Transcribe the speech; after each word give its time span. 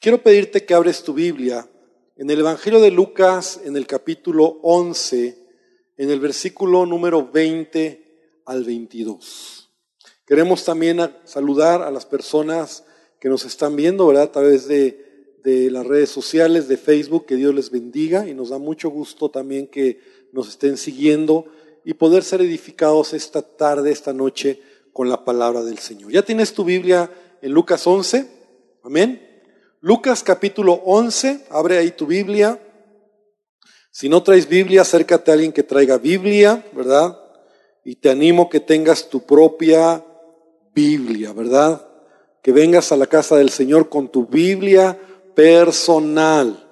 Quiero 0.00 0.22
pedirte 0.22 0.64
que 0.64 0.74
abres 0.74 1.02
tu 1.02 1.12
Biblia 1.12 1.68
en 2.16 2.30
el 2.30 2.38
Evangelio 2.38 2.78
de 2.78 2.92
Lucas, 2.92 3.60
en 3.64 3.76
el 3.76 3.84
capítulo 3.88 4.60
11, 4.62 5.36
en 5.96 6.10
el 6.10 6.20
versículo 6.20 6.86
número 6.86 7.28
20 7.28 8.40
al 8.44 8.62
22. 8.62 9.68
Queremos 10.24 10.64
también 10.64 11.00
saludar 11.24 11.82
a 11.82 11.90
las 11.90 12.06
personas 12.06 12.84
que 13.18 13.28
nos 13.28 13.44
están 13.44 13.74
viendo, 13.74 14.06
¿verdad? 14.06 14.22
A 14.22 14.32
través 14.32 14.68
de, 14.68 15.40
de 15.42 15.68
las 15.68 15.84
redes 15.84 16.10
sociales, 16.10 16.68
de 16.68 16.76
Facebook, 16.76 17.26
que 17.26 17.34
Dios 17.34 17.52
les 17.52 17.72
bendiga 17.72 18.28
y 18.28 18.34
nos 18.34 18.50
da 18.50 18.58
mucho 18.58 18.90
gusto 18.90 19.32
también 19.32 19.66
que 19.66 19.98
nos 20.30 20.48
estén 20.48 20.76
siguiendo 20.76 21.46
y 21.84 21.94
poder 21.94 22.22
ser 22.22 22.40
edificados 22.40 23.14
esta 23.14 23.42
tarde, 23.42 23.90
esta 23.90 24.12
noche, 24.12 24.62
con 24.92 25.08
la 25.08 25.24
palabra 25.24 25.64
del 25.64 25.78
Señor. 25.78 26.12
¿Ya 26.12 26.22
tienes 26.22 26.52
tu 26.52 26.62
Biblia 26.62 27.10
en 27.42 27.50
Lucas 27.50 27.84
11? 27.84 28.28
Amén. 28.84 29.27
Lucas 29.80 30.24
capítulo 30.24 30.82
11, 30.86 31.46
abre 31.50 31.78
ahí 31.78 31.92
tu 31.92 32.04
Biblia. 32.04 32.60
Si 33.92 34.08
no 34.08 34.24
traes 34.24 34.48
Biblia, 34.48 34.82
acércate 34.82 35.30
a 35.30 35.34
alguien 35.34 35.52
que 35.52 35.62
traiga 35.62 35.98
Biblia, 35.98 36.64
¿verdad? 36.72 37.16
Y 37.84 37.94
te 37.94 38.10
animo 38.10 38.48
que 38.48 38.58
tengas 38.58 39.08
tu 39.08 39.24
propia 39.24 40.04
Biblia, 40.74 41.32
¿verdad? 41.32 41.86
Que 42.42 42.50
vengas 42.50 42.90
a 42.90 42.96
la 42.96 43.06
casa 43.06 43.36
del 43.36 43.50
Señor 43.50 43.88
con 43.88 44.08
tu 44.08 44.26
Biblia 44.26 44.98
personal, 45.36 46.68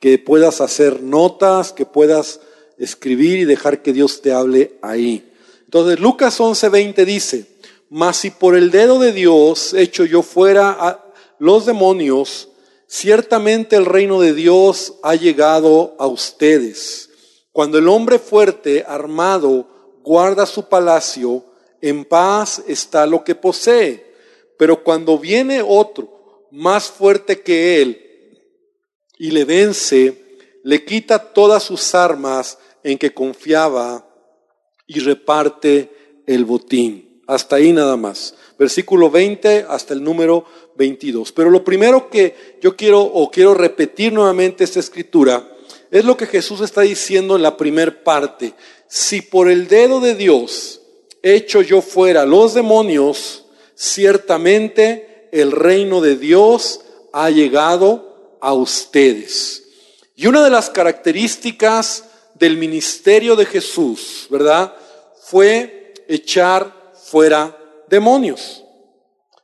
que 0.00 0.18
puedas 0.18 0.62
hacer 0.62 1.02
notas, 1.02 1.74
que 1.74 1.84
puedas 1.84 2.40
escribir 2.78 3.38
y 3.38 3.44
dejar 3.44 3.82
que 3.82 3.92
Dios 3.92 4.22
te 4.22 4.32
hable 4.32 4.78
ahí. 4.80 5.30
Entonces 5.64 6.00
Lucas 6.00 6.40
11:20 6.40 7.04
dice, 7.04 7.44
mas 7.90 8.16
si 8.16 8.30
por 8.30 8.56
el 8.56 8.70
dedo 8.70 8.98
de 8.98 9.12
Dios 9.12 9.74
hecho 9.74 10.06
yo 10.06 10.22
fuera 10.22 10.70
a 10.70 11.02
los 11.38 11.66
demonios, 11.66 12.48
ciertamente 12.86 13.76
el 13.76 13.86
reino 13.86 14.20
de 14.20 14.32
Dios 14.34 14.94
ha 15.02 15.14
llegado 15.14 15.94
a 15.98 16.06
ustedes. 16.06 17.10
Cuando 17.52 17.78
el 17.78 17.88
hombre 17.88 18.18
fuerte, 18.18 18.84
armado, 18.86 19.66
guarda 20.02 20.46
su 20.46 20.68
palacio, 20.68 21.44
en 21.80 22.04
paz 22.04 22.62
está 22.66 23.06
lo 23.06 23.24
que 23.24 23.34
posee. 23.34 24.14
Pero 24.58 24.82
cuando 24.82 25.18
viene 25.18 25.62
otro, 25.62 26.46
más 26.50 26.90
fuerte 26.90 27.40
que 27.40 27.82
él, 27.82 28.02
y 29.18 29.30
le 29.30 29.44
vence, 29.44 30.42
le 30.62 30.84
quita 30.84 31.18
todas 31.18 31.62
sus 31.62 31.94
armas 31.94 32.58
en 32.82 32.98
que 32.98 33.14
confiaba 33.14 34.06
y 34.86 35.00
reparte 35.00 36.22
el 36.26 36.44
botín. 36.44 37.05
Hasta 37.26 37.56
ahí 37.56 37.72
nada 37.72 37.96
más. 37.96 38.34
Versículo 38.58 39.10
20 39.10 39.66
hasta 39.68 39.94
el 39.94 40.02
número 40.02 40.44
22. 40.76 41.32
Pero 41.32 41.50
lo 41.50 41.64
primero 41.64 42.08
que 42.08 42.58
yo 42.60 42.76
quiero 42.76 43.02
o 43.02 43.30
quiero 43.30 43.54
repetir 43.54 44.12
nuevamente 44.12 44.64
esta 44.64 44.80
escritura 44.80 45.48
es 45.90 46.04
lo 46.04 46.16
que 46.16 46.26
Jesús 46.26 46.60
está 46.60 46.82
diciendo 46.82 47.36
en 47.36 47.42
la 47.42 47.56
primer 47.56 48.02
parte. 48.02 48.54
Si 48.88 49.22
por 49.22 49.50
el 49.50 49.68
dedo 49.68 50.00
de 50.00 50.14
Dios 50.14 50.80
hecho 51.22 51.62
yo 51.62 51.82
fuera 51.82 52.24
los 52.24 52.54
demonios, 52.54 53.44
ciertamente 53.74 55.28
el 55.32 55.52
reino 55.52 56.00
de 56.00 56.16
Dios 56.16 56.80
ha 57.12 57.30
llegado 57.30 58.38
a 58.40 58.52
ustedes. 58.52 59.64
Y 60.14 60.26
una 60.26 60.42
de 60.44 60.50
las 60.50 60.70
características 60.70 62.04
del 62.34 62.56
ministerio 62.56 63.36
de 63.36 63.46
Jesús, 63.46 64.26
¿verdad? 64.30 64.74
Fue 65.20 65.94
echar 66.08 66.75
fuera 67.06 67.56
demonios. 67.88 68.64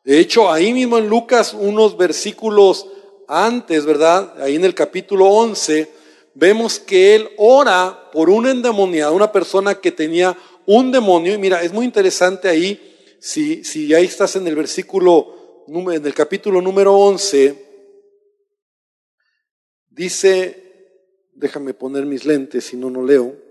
De 0.04 0.18
hecho, 0.18 0.50
ahí 0.50 0.72
mismo 0.72 0.98
en 0.98 1.08
Lucas, 1.08 1.54
unos 1.54 1.96
versículos 1.96 2.86
antes, 3.28 3.84
¿verdad? 3.84 4.34
Ahí 4.42 4.56
en 4.56 4.64
el 4.64 4.74
capítulo 4.74 5.26
11, 5.26 5.88
vemos 6.34 6.80
que 6.80 7.14
él 7.14 7.28
ora 7.36 8.10
por 8.12 8.30
un 8.30 8.48
endemoniado, 8.48 9.14
una 9.14 9.30
persona 9.30 9.76
que 9.76 9.92
tenía 9.92 10.36
un 10.66 10.90
demonio. 10.90 11.34
Y 11.34 11.38
mira, 11.38 11.62
es 11.62 11.72
muy 11.72 11.84
interesante 11.84 12.48
ahí, 12.48 13.16
si, 13.20 13.62
si 13.62 13.94
ahí 13.94 14.06
estás 14.06 14.34
en 14.34 14.48
el 14.48 14.56
versículo, 14.56 15.64
en 15.68 16.04
el 16.04 16.14
capítulo 16.14 16.60
número 16.60 16.96
11, 16.96 17.64
dice, 19.88 21.30
déjame 21.32 21.74
poner 21.74 22.06
mis 22.06 22.24
lentes, 22.24 22.64
si 22.64 22.76
no, 22.76 22.90
no 22.90 23.04
leo. 23.04 23.41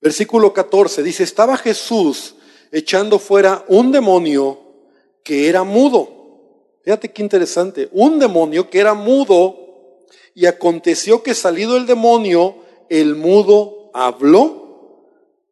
Versículo 0.00 0.52
14 0.52 1.02
dice, 1.02 1.22
estaba 1.22 1.56
Jesús 1.56 2.36
echando 2.72 3.18
fuera 3.18 3.64
un 3.68 3.92
demonio 3.92 4.58
que 5.22 5.48
era 5.48 5.62
mudo. 5.64 6.08
Fíjate 6.82 7.12
qué 7.12 7.22
interesante, 7.22 7.88
un 7.92 8.18
demonio 8.18 8.70
que 8.70 8.78
era 8.78 8.94
mudo 8.94 9.56
y 10.34 10.46
aconteció 10.46 11.22
que 11.22 11.34
salido 11.34 11.76
el 11.76 11.86
demonio, 11.86 12.56
el 12.88 13.14
mudo 13.16 13.90
habló 13.92 15.06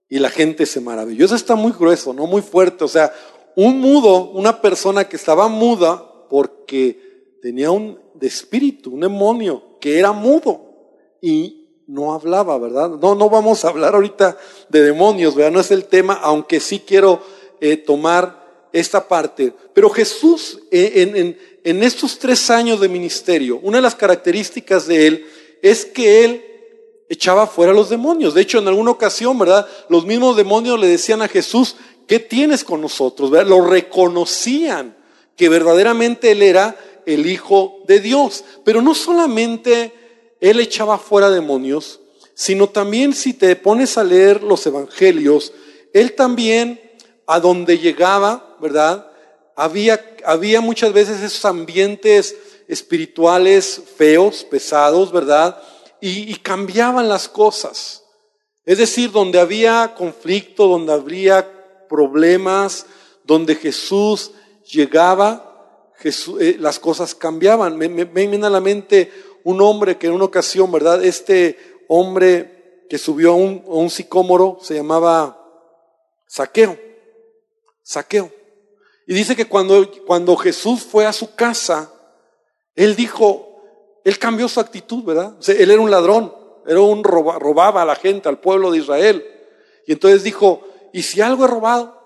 y 0.08 0.18
la 0.18 0.30
gente 0.30 0.64
se 0.64 0.80
maravilló. 0.80 1.26
Eso 1.26 1.34
está 1.34 1.54
muy 1.54 1.72
grueso, 1.72 2.14
no 2.14 2.26
muy 2.26 2.40
fuerte. 2.40 2.84
O 2.84 2.88
sea, 2.88 3.12
un 3.56 3.80
mudo, 3.80 4.30
una 4.30 4.62
persona 4.62 5.08
que 5.08 5.16
estaba 5.16 5.48
muda 5.48 6.26
porque 6.30 7.36
tenía 7.42 7.70
un 7.70 7.98
de 8.14 8.26
espíritu, 8.26 8.94
un 8.94 9.00
demonio 9.00 9.78
que 9.80 9.98
era 9.98 10.12
mudo 10.12 10.62
y 11.20 11.67
no 11.88 12.12
hablaba, 12.12 12.58
¿verdad? 12.58 12.90
No, 12.90 13.14
no 13.14 13.30
vamos 13.30 13.64
a 13.64 13.68
hablar 13.68 13.94
ahorita 13.94 14.36
de 14.68 14.82
demonios, 14.82 15.34
¿verdad? 15.34 15.52
No 15.52 15.60
es 15.60 15.70
el 15.70 15.86
tema, 15.86 16.14
aunque 16.22 16.60
sí 16.60 16.80
quiero 16.86 17.22
eh, 17.60 17.78
tomar 17.78 18.68
esta 18.72 19.08
parte. 19.08 19.54
Pero 19.72 19.88
Jesús, 19.88 20.60
eh, 20.70 20.92
en, 20.96 21.16
en, 21.16 21.38
en 21.64 21.82
estos 21.82 22.18
tres 22.18 22.50
años 22.50 22.78
de 22.80 22.90
ministerio, 22.90 23.58
una 23.62 23.78
de 23.78 23.82
las 23.82 23.94
características 23.94 24.86
de 24.86 25.06
él 25.06 25.26
es 25.62 25.86
que 25.86 26.24
él 26.24 26.44
echaba 27.08 27.46
fuera 27.46 27.72
los 27.72 27.88
demonios. 27.88 28.34
De 28.34 28.42
hecho, 28.42 28.58
en 28.58 28.68
alguna 28.68 28.90
ocasión, 28.90 29.38
¿verdad? 29.38 29.66
Los 29.88 30.04
mismos 30.04 30.36
demonios 30.36 30.78
le 30.78 30.88
decían 30.88 31.22
a 31.22 31.28
Jesús, 31.28 31.76
¿qué 32.06 32.18
tienes 32.18 32.64
con 32.64 32.82
nosotros? 32.82 33.30
¿verdad? 33.30 33.48
Lo 33.48 33.66
reconocían 33.66 34.94
que 35.36 35.48
verdaderamente 35.48 36.32
él 36.32 36.42
era 36.42 36.76
el 37.06 37.26
Hijo 37.26 37.78
de 37.86 38.00
Dios. 38.00 38.44
Pero 38.62 38.82
no 38.82 38.94
solamente 38.94 39.94
él 40.40 40.60
echaba 40.60 40.98
fuera 40.98 41.30
demonios, 41.30 42.00
sino 42.34 42.68
también 42.68 43.12
si 43.12 43.34
te 43.34 43.56
pones 43.56 43.98
a 43.98 44.04
leer 44.04 44.42
los 44.42 44.66
evangelios, 44.66 45.52
él 45.92 46.14
también 46.14 46.80
a 47.26 47.40
donde 47.40 47.78
llegaba, 47.78 48.56
¿verdad? 48.60 49.10
Había, 49.56 50.16
había 50.24 50.60
muchas 50.60 50.92
veces 50.92 51.20
esos 51.20 51.44
ambientes 51.44 52.36
espirituales 52.68 53.82
feos, 53.96 54.44
pesados, 54.44 55.10
¿verdad? 55.10 55.60
Y, 56.00 56.30
y 56.30 56.36
cambiaban 56.36 57.08
las 57.08 57.28
cosas. 57.28 58.04
Es 58.64 58.78
decir, 58.78 59.10
donde 59.10 59.40
había 59.40 59.94
conflicto, 59.96 60.68
donde 60.68 60.92
habría 60.92 61.86
problemas, 61.88 62.86
donde 63.24 63.54
Jesús 63.56 64.32
llegaba, 64.70 65.92
Jesús, 65.96 66.40
eh, 66.40 66.56
las 66.58 66.78
cosas 66.78 67.14
cambiaban. 67.14 67.76
Me, 67.76 67.88
me, 67.88 68.04
me 68.04 68.46
a 68.46 68.50
la 68.50 68.60
mente 68.60 69.10
un 69.44 69.60
hombre 69.60 69.98
que 69.98 70.06
en 70.06 70.14
una 70.14 70.24
ocasión, 70.24 70.70
¿verdad? 70.70 71.04
Este 71.04 71.84
hombre 71.88 72.86
que 72.88 72.98
subió 72.98 73.32
a 73.32 73.34
un, 73.34 73.90
sicómoro 73.90 74.58
se 74.60 74.74
llamaba 74.74 75.38
Saqueo. 76.26 76.78
Saqueo. 77.82 78.30
Y 79.06 79.14
dice 79.14 79.36
que 79.36 79.46
cuando, 79.46 79.90
cuando 80.06 80.36
Jesús 80.36 80.82
fue 80.82 81.06
a 81.06 81.12
su 81.12 81.34
casa, 81.34 81.90
él 82.74 82.96
dijo, 82.96 84.00
él 84.04 84.18
cambió 84.18 84.48
su 84.48 84.60
actitud, 84.60 85.04
¿verdad? 85.04 85.36
O 85.38 85.42
sea, 85.42 85.54
él 85.54 85.70
era 85.70 85.80
un 85.80 85.90
ladrón, 85.90 86.34
era 86.66 86.80
un 86.80 87.04
roba, 87.04 87.38
robaba 87.38 87.82
a 87.82 87.86
la 87.86 87.96
gente, 87.96 88.28
al 88.28 88.40
pueblo 88.40 88.70
de 88.70 88.78
Israel. 88.78 89.24
Y 89.86 89.92
entonces 89.92 90.22
dijo, 90.22 90.62
y 90.92 91.02
si 91.02 91.20
algo 91.20 91.44
he 91.44 91.48
robado, 91.48 91.98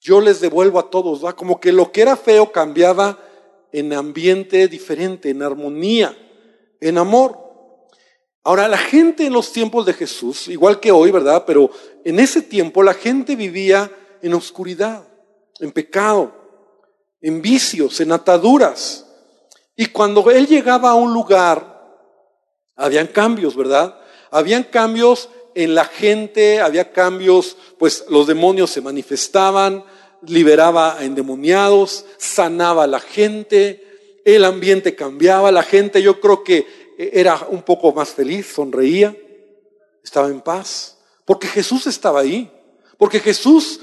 yo 0.00 0.20
les 0.20 0.40
devuelvo 0.40 0.78
a 0.78 0.90
todos, 0.90 1.22
¿verdad? 1.22 1.36
Como 1.36 1.60
que 1.60 1.72
lo 1.72 1.90
que 1.90 2.02
era 2.02 2.16
feo 2.16 2.52
cambiaba 2.52 3.18
en 3.72 3.92
ambiente 3.92 4.68
diferente, 4.68 5.30
en 5.30 5.42
armonía 5.42 6.16
en 6.80 6.98
amor. 6.98 7.48
Ahora, 8.44 8.68
la 8.68 8.78
gente 8.78 9.26
en 9.26 9.32
los 9.32 9.52
tiempos 9.52 9.84
de 9.84 9.92
Jesús, 9.92 10.48
igual 10.48 10.80
que 10.80 10.90
hoy, 10.90 11.10
¿verdad? 11.10 11.44
Pero 11.46 11.70
en 12.04 12.18
ese 12.18 12.42
tiempo 12.42 12.82
la 12.82 12.94
gente 12.94 13.36
vivía 13.36 13.90
en 14.22 14.34
oscuridad, 14.34 15.06
en 15.60 15.72
pecado, 15.72 16.32
en 17.20 17.42
vicios, 17.42 18.00
en 18.00 18.12
ataduras. 18.12 19.06
Y 19.76 19.86
cuando 19.86 20.30
él 20.30 20.46
llegaba 20.46 20.90
a 20.90 20.94
un 20.94 21.12
lugar, 21.12 21.78
habían 22.74 23.08
cambios, 23.08 23.56
¿verdad? 23.56 24.00
Habían 24.30 24.64
cambios 24.64 25.28
en 25.54 25.74
la 25.74 25.84
gente, 25.84 26.60
había 26.60 26.92
cambios, 26.92 27.56
pues 27.78 28.04
los 28.08 28.26
demonios 28.26 28.70
se 28.70 28.80
manifestaban, 28.80 29.84
liberaba 30.22 30.98
a 30.98 31.04
endemoniados, 31.04 32.04
sanaba 32.18 32.84
a 32.84 32.88
la 32.88 33.00
gente, 33.00 33.87
el 34.24 34.44
ambiente 34.44 34.94
cambiaba, 34.94 35.50
la 35.50 35.62
gente 35.62 36.02
yo 36.02 36.20
creo 36.20 36.44
que 36.44 36.66
era 36.98 37.46
un 37.48 37.62
poco 37.62 37.92
más 37.92 38.10
feliz, 38.10 38.46
sonreía, 38.46 39.16
estaba 40.02 40.28
en 40.28 40.40
paz, 40.40 40.98
porque 41.24 41.46
Jesús 41.46 41.86
estaba 41.86 42.20
ahí, 42.20 42.50
Porque 42.96 43.20
Jesús 43.20 43.80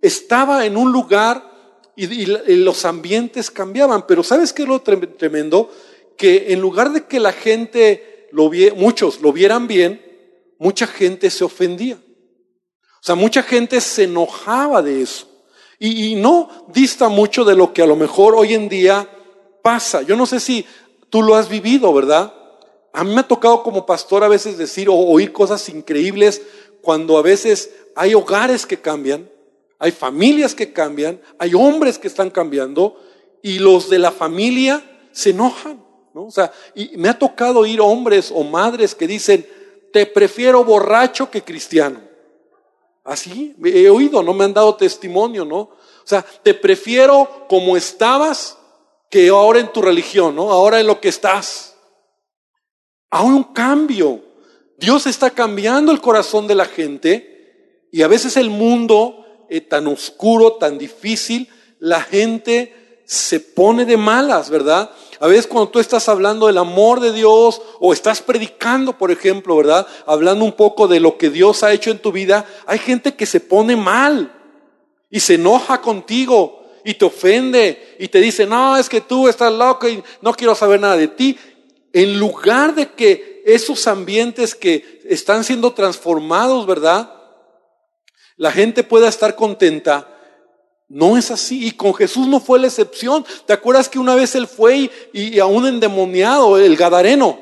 estaba 0.00 0.64
en 0.64 0.78
un 0.78 0.90
lugar 0.90 1.52
y, 1.94 2.24
los 2.26 2.84
ambientes 2.86 3.50
cambiaban. 3.50 4.06
Pero 4.06 4.22
¿sabes 4.22 4.52
qué 4.52 4.62
es 4.62 4.68
lo 4.68 4.80
tremendo? 4.80 5.70
Que 6.16 6.52
en 6.52 6.60
lugar 6.60 6.90
de 6.90 7.04
que 7.04 7.20
la 7.20 7.32
gente 7.32 8.28
lo 8.32 8.50
muchos 8.76 9.20
lo 9.20 9.32
vieran 9.32 9.66
bien, 9.66 10.00
mucha 10.58 10.86
gente 10.86 11.28
se 11.28 11.44
ofendía. 11.44 11.96
O 11.96 13.04
sea, 13.06 13.14
mucha 13.14 13.42
gente 13.42 13.80
se 13.80 14.04
enojaba 14.04 14.80
de 14.80 15.02
eso. 15.02 15.28
Y, 15.78 16.14
no 16.14 16.48
dista 16.72 17.08
mucho 17.08 17.44
de 17.44 17.54
lo 17.54 17.72
que 17.72 17.82
a 17.82 17.86
lo 17.86 17.96
mejor 17.96 18.34
hoy 18.34 18.54
en 18.54 18.68
día 18.68 19.08
pasa. 19.66 20.02
Yo 20.02 20.14
no 20.14 20.26
sé 20.26 20.38
si 20.38 20.64
tú 21.10 21.22
lo 21.22 21.34
has 21.34 21.48
vivido, 21.48 21.92
¿verdad? 21.92 22.32
A 22.92 23.02
mí 23.02 23.12
me 23.12 23.22
ha 23.22 23.26
tocado 23.26 23.64
como 23.64 23.84
pastor 23.84 24.22
a 24.22 24.28
veces 24.28 24.56
decir 24.56 24.88
o 24.88 24.94
oír 24.94 25.32
cosas 25.32 25.68
increíbles 25.68 26.40
cuando 26.82 27.18
a 27.18 27.22
veces 27.22 27.72
hay 27.96 28.14
hogares 28.14 28.64
que 28.64 28.80
cambian, 28.80 29.28
hay 29.80 29.90
familias 29.90 30.54
que 30.54 30.72
cambian, 30.72 31.20
hay 31.40 31.52
hombres 31.54 31.98
que 31.98 32.06
están 32.06 32.30
cambiando 32.30 32.96
y 33.42 33.58
los 33.58 33.90
de 33.90 33.98
la 33.98 34.12
familia 34.12 34.84
se 35.10 35.30
enojan. 35.30 35.84
¿no? 36.14 36.26
O 36.26 36.30
sea, 36.30 36.52
y 36.76 36.96
me 36.96 37.08
ha 37.08 37.18
tocado 37.18 37.58
oír 37.58 37.80
hombres 37.80 38.30
o 38.32 38.44
madres 38.44 38.94
que 38.94 39.08
dicen, 39.08 39.44
te 39.92 40.06
prefiero 40.06 40.62
borracho 40.62 41.28
que 41.28 41.42
cristiano. 41.42 42.00
Así, 43.02 43.56
he 43.64 43.90
oído, 43.90 44.22
no 44.22 44.32
me 44.32 44.44
han 44.44 44.54
dado 44.54 44.76
testimonio, 44.76 45.44
¿no? 45.44 45.58
O 45.58 46.04
sea, 46.04 46.24
te 46.44 46.54
prefiero 46.54 47.46
como 47.48 47.76
estabas 47.76 48.58
que 49.10 49.28
ahora 49.28 49.60
en 49.60 49.72
tu 49.72 49.82
religión, 49.82 50.36
¿no? 50.36 50.50
Ahora 50.50 50.80
en 50.80 50.86
lo 50.86 51.00
que 51.00 51.08
estás. 51.08 51.76
Hay 53.10 53.26
un 53.26 53.44
cambio. 53.44 54.22
Dios 54.78 55.06
está 55.06 55.30
cambiando 55.30 55.92
el 55.92 56.00
corazón 56.00 56.46
de 56.46 56.54
la 56.54 56.66
gente 56.66 57.88
y 57.92 58.02
a 58.02 58.08
veces 58.08 58.36
el 58.36 58.50
mundo 58.50 59.46
eh, 59.48 59.60
tan 59.60 59.86
oscuro, 59.86 60.54
tan 60.54 60.76
difícil, 60.76 61.48
la 61.78 62.02
gente 62.02 63.02
se 63.06 63.38
pone 63.40 63.84
de 63.84 63.96
malas, 63.96 64.50
¿verdad? 64.50 64.90
A 65.20 65.28
veces 65.28 65.46
cuando 65.46 65.70
tú 65.70 65.78
estás 65.78 66.08
hablando 66.08 66.48
del 66.48 66.58
amor 66.58 67.00
de 67.00 67.12
Dios 67.12 67.62
o 67.78 67.92
estás 67.92 68.20
predicando, 68.20 68.98
por 68.98 69.10
ejemplo, 69.10 69.56
¿verdad? 69.56 69.86
Hablando 70.04 70.44
un 70.44 70.52
poco 70.52 70.88
de 70.88 71.00
lo 71.00 71.16
que 71.16 71.30
Dios 71.30 71.62
ha 71.62 71.72
hecho 71.72 71.90
en 71.90 72.00
tu 72.00 72.12
vida, 72.12 72.44
hay 72.66 72.78
gente 72.78 73.14
que 73.14 73.24
se 73.24 73.40
pone 73.40 73.76
mal 73.76 74.32
y 75.08 75.20
se 75.20 75.34
enoja 75.34 75.80
contigo 75.80 76.65
y 76.86 76.94
te 76.94 77.04
ofende 77.04 77.96
y 77.98 78.06
te 78.06 78.20
dice, 78.20 78.46
no, 78.46 78.76
es 78.76 78.88
que 78.88 79.00
tú 79.00 79.26
estás 79.26 79.52
loco 79.52 79.88
y 79.88 80.00
no 80.22 80.32
quiero 80.32 80.54
saber 80.54 80.78
nada 80.78 80.96
de 80.96 81.08
ti. 81.08 81.36
En 81.92 82.16
lugar 82.20 82.76
de 82.76 82.92
que 82.92 83.42
esos 83.44 83.88
ambientes 83.88 84.54
que 84.54 85.00
están 85.04 85.42
siendo 85.42 85.72
transformados, 85.72 86.64
¿verdad? 86.64 87.12
La 88.36 88.52
gente 88.52 88.84
pueda 88.84 89.08
estar 89.08 89.34
contenta, 89.34 90.08
no 90.88 91.18
es 91.18 91.32
así. 91.32 91.66
Y 91.66 91.72
con 91.72 91.92
Jesús 91.92 92.28
no 92.28 92.38
fue 92.38 92.60
la 92.60 92.68
excepción. 92.68 93.26
¿Te 93.46 93.52
acuerdas 93.52 93.88
que 93.88 93.98
una 93.98 94.14
vez 94.14 94.36
él 94.36 94.46
fue 94.46 94.88
y, 95.12 95.40
a 95.40 95.46
un 95.46 95.66
endemoniado, 95.66 96.56
el 96.56 96.76
Gadareno, 96.76 97.36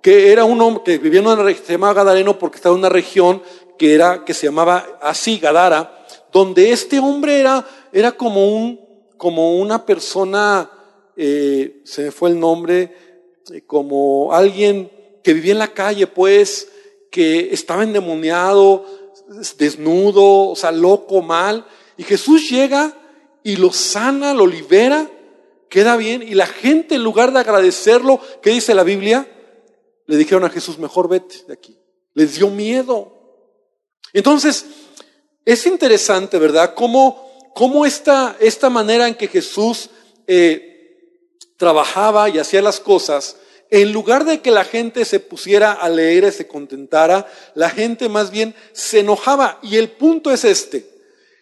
que 0.00 0.32
era 0.32 0.44
un 0.44 0.58
hombre 0.62 0.84
que 0.84 0.96
vivía 0.96 1.20
en 1.20 1.26
una 1.26 1.42
región, 1.42 1.66
se 1.66 1.72
llamaba 1.72 1.92
Gadareno 1.92 2.38
porque 2.38 2.56
estaba 2.56 2.74
en 2.74 2.78
una 2.78 2.88
región 2.88 3.42
que 3.78 3.94
era, 3.94 4.24
que 4.24 4.32
se 4.32 4.46
llamaba 4.46 4.86
así, 5.02 5.38
Gadara, 5.38 6.06
donde 6.32 6.72
este 6.72 6.98
hombre 6.98 7.38
era, 7.38 7.66
era 7.92 8.12
como 8.12 8.56
un, 8.56 8.85
como 9.16 9.56
una 9.56 9.86
persona, 9.86 10.70
eh, 11.16 11.80
se 11.84 12.04
me 12.04 12.10
fue 12.10 12.30
el 12.30 12.40
nombre, 12.40 12.94
eh, 13.52 13.62
como 13.66 14.32
alguien 14.32 14.90
que 15.22 15.34
vivía 15.34 15.52
en 15.52 15.58
la 15.58 15.72
calle, 15.72 16.06
pues, 16.06 16.68
que 17.10 17.52
estaba 17.52 17.82
endemoniado, 17.82 18.84
desnudo, 19.58 20.50
o 20.50 20.56
sea, 20.56 20.72
loco, 20.72 21.22
mal. 21.22 21.66
Y 21.96 22.04
Jesús 22.04 22.48
llega 22.48 22.96
y 23.42 23.56
lo 23.56 23.72
sana, 23.72 24.34
lo 24.34 24.46
libera, 24.46 25.10
queda 25.68 25.96
bien. 25.96 26.22
Y 26.22 26.34
la 26.34 26.46
gente, 26.46 26.96
en 26.96 27.02
lugar 27.02 27.32
de 27.32 27.40
agradecerlo, 27.40 28.20
¿qué 28.42 28.50
dice 28.50 28.74
la 28.74 28.84
Biblia? 28.84 29.26
Le 30.06 30.16
dijeron 30.16 30.44
a 30.44 30.50
Jesús, 30.50 30.78
mejor 30.78 31.08
vete 31.08 31.36
de 31.46 31.54
aquí. 31.54 31.78
Les 32.14 32.36
dio 32.36 32.50
miedo. 32.50 33.12
Entonces, 34.12 34.66
es 35.44 35.66
interesante, 35.66 36.38
¿verdad? 36.38 36.74
Cómo, 36.74 37.25
cómo 37.56 37.86
esta, 37.86 38.36
esta 38.38 38.68
manera 38.68 39.08
en 39.08 39.14
que 39.14 39.28
Jesús 39.28 39.88
eh, 40.26 41.16
trabajaba 41.56 42.28
y 42.28 42.38
hacía 42.38 42.60
las 42.60 42.80
cosas, 42.80 43.38
en 43.70 43.94
lugar 43.94 44.26
de 44.26 44.42
que 44.42 44.50
la 44.50 44.62
gente 44.62 45.06
se 45.06 45.20
pusiera 45.20 45.72
a 45.72 45.88
leer 45.88 46.24
y 46.24 46.32
se 46.32 46.46
contentara, 46.46 47.26
la 47.54 47.70
gente 47.70 48.10
más 48.10 48.30
bien 48.30 48.54
se 48.72 49.00
enojaba. 49.00 49.58
Y 49.62 49.76
el 49.76 49.88
punto 49.88 50.30
es 50.30 50.44
este. 50.44 50.86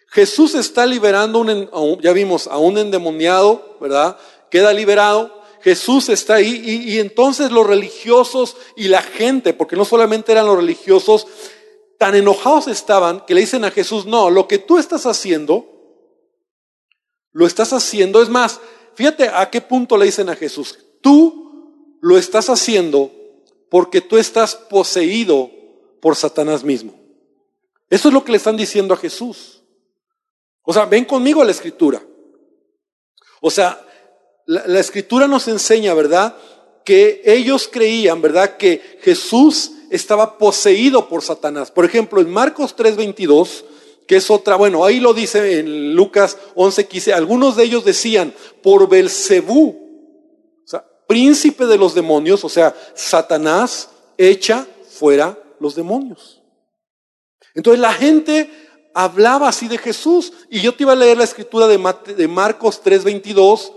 Jesús 0.07 0.55
está 0.55 0.85
liberando, 0.85 1.39
un, 1.39 1.99
ya 2.01 2.13
vimos, 2.13 2.47
a 2.47 2.59
un 2.59 2.77
endemoniado, 2.77 3.77
¿verdad? 3.81 4.17
Queda 4.49 4.71
liberado. 4.71 5.43
Jesús 5.59 6.07
está 6.07 6.35
ahí 6.35 6.63
y, 6.65 6.93
y 6.93 6.99
entonces 6.99 7.51
los 7.51 7.67
religiosos 7.67 8.55
y 8.77 8.87
la 8.87 9.01
gente, 9.01 9.53
porque 9.53 9.75
no 9.75 9.83
solamente 9.83 10.31
eran 10.31 10.45
los 10.45 10.55
religiosos, 10.55 11.27
tan 11.97 12.15
enojados 12.15 12.69
estaban 12.69 13.25
que 13.27 13.33
le 13.33 13.41
dicen 13.41 13.65
a 13.65 13.71
Jesús, 13.71 14.05
no, 14.05 14.29
lo 14.29 14.47
que 14.47 14.59
tú 14.59 14.77
estás 14.77 15.05
haciendo, 15.05 15.74
lo 17.35 17.45
estás 17.45 17.73
haciendo, 17.73 18.21
es 18.21 18.29
más, 18.29 18.61
fíjate 18.93 19.27
a 19.27 19.49
qué 19.49 19.59
punto 19.59 19.97
le 19.97 20.05
dicen 20.05 20.29
a 20.29 20.37
Jesús, 20.37 20.79
tú 21.01 21.97
lo 21.99 22.17
estás 22.17 22.49
haciendo 22.49 23.11
porque 23.69 23.99
tú 23.99 24.15
estás 24.15 24.55
poseído 24.55 25.51
por 25.99 26.15
Satanás 26.15 26.63
mismo. 26.63 26.97
Eso 27.89 28.07
es 28.07 28.13
lo 28.13 28.23
que 28.23 28.31
le 28.31 28.37
están 28.37 28.55
diciendo 28.55 28.93
a 28.93 28.97
Jesús. 28.97 29.61
O 30.63 30.71
sea, 30.71 30.85
ven 30.85 31.03
conmigo 31.03 31.41
a 31.41 31.45
la 31.45 31.51
escritura. 31.51 32.01
O 33.41 33.51
sea, 33.51 33.85
la, 34.45 34.79
escritura 34.79 35.27
nos 35.27 35.49
enseña, 35.49 35.93
¿verdad? 35.93 36.37
Que 36.85 37.21
ellos 37.25 37.67
creían, 37.69 38.21
¿verdad? 38.21 38.55
Que 38.55 38.99
Jesús 39.01 39.71
estaba 39.89 40.37
poseído 40.37 41.09
por 41.09 41.21
Satanás. 41.21 41.69
Por 41.69 41.83
ejemplo, 41.83 42.21
en 42.21 42.29
Marcos 42.29 42.73
3:22, 42.77 43.65
que 44.07 44.17
es 44.17 44.29
otra, 44.29 44.55
bueno, 44.55 44.85
ahí 44.85 44.99
lo 44.99 45.13
dice 45.13 45.59
en 45.59 45.95
Lucas 45.95 46.37
11:15, 46.55 47.13
algunos 47.13 47.55
de 47.55 47.63
ellos 47.63 47.85
decían, 47.85 48.33
por 48.61 48.87
Belcebú, 48.87 50.61
o 50.63 50.67
sea, 50.67 50.85
príncipe 51.07 51.65
de 51.65 51.77
los 51.77 51.95
demonios, 51.95 52.43
o 52.43 52.49
sea, 52.49 52.75
Satanás 52.93 53.89
echa 54.17 54.67
fuera 54.89 55.37
los 55.59 55.75
demonios. 55.75 56.41
Entonces 57.53 57.79
la 57.79 57.93
gente 57.93 58.49
hablaba 58.95 59.49
así 59.49 59.67
de 59.67 59.77
Jesús. 59.77 60.33
Y 60.49 60.61
yo 60.61 60.73
te 60.73 60.83
iba 60.83 60.93
a 60.93 60.95
leer 60.95 61.17
la 61.17 61.23
escritura 61.23 61.67
de, 61.67 61.77
de 62.15 62.27
Marcos 62.27 62.81
3:22, 62.83 63.71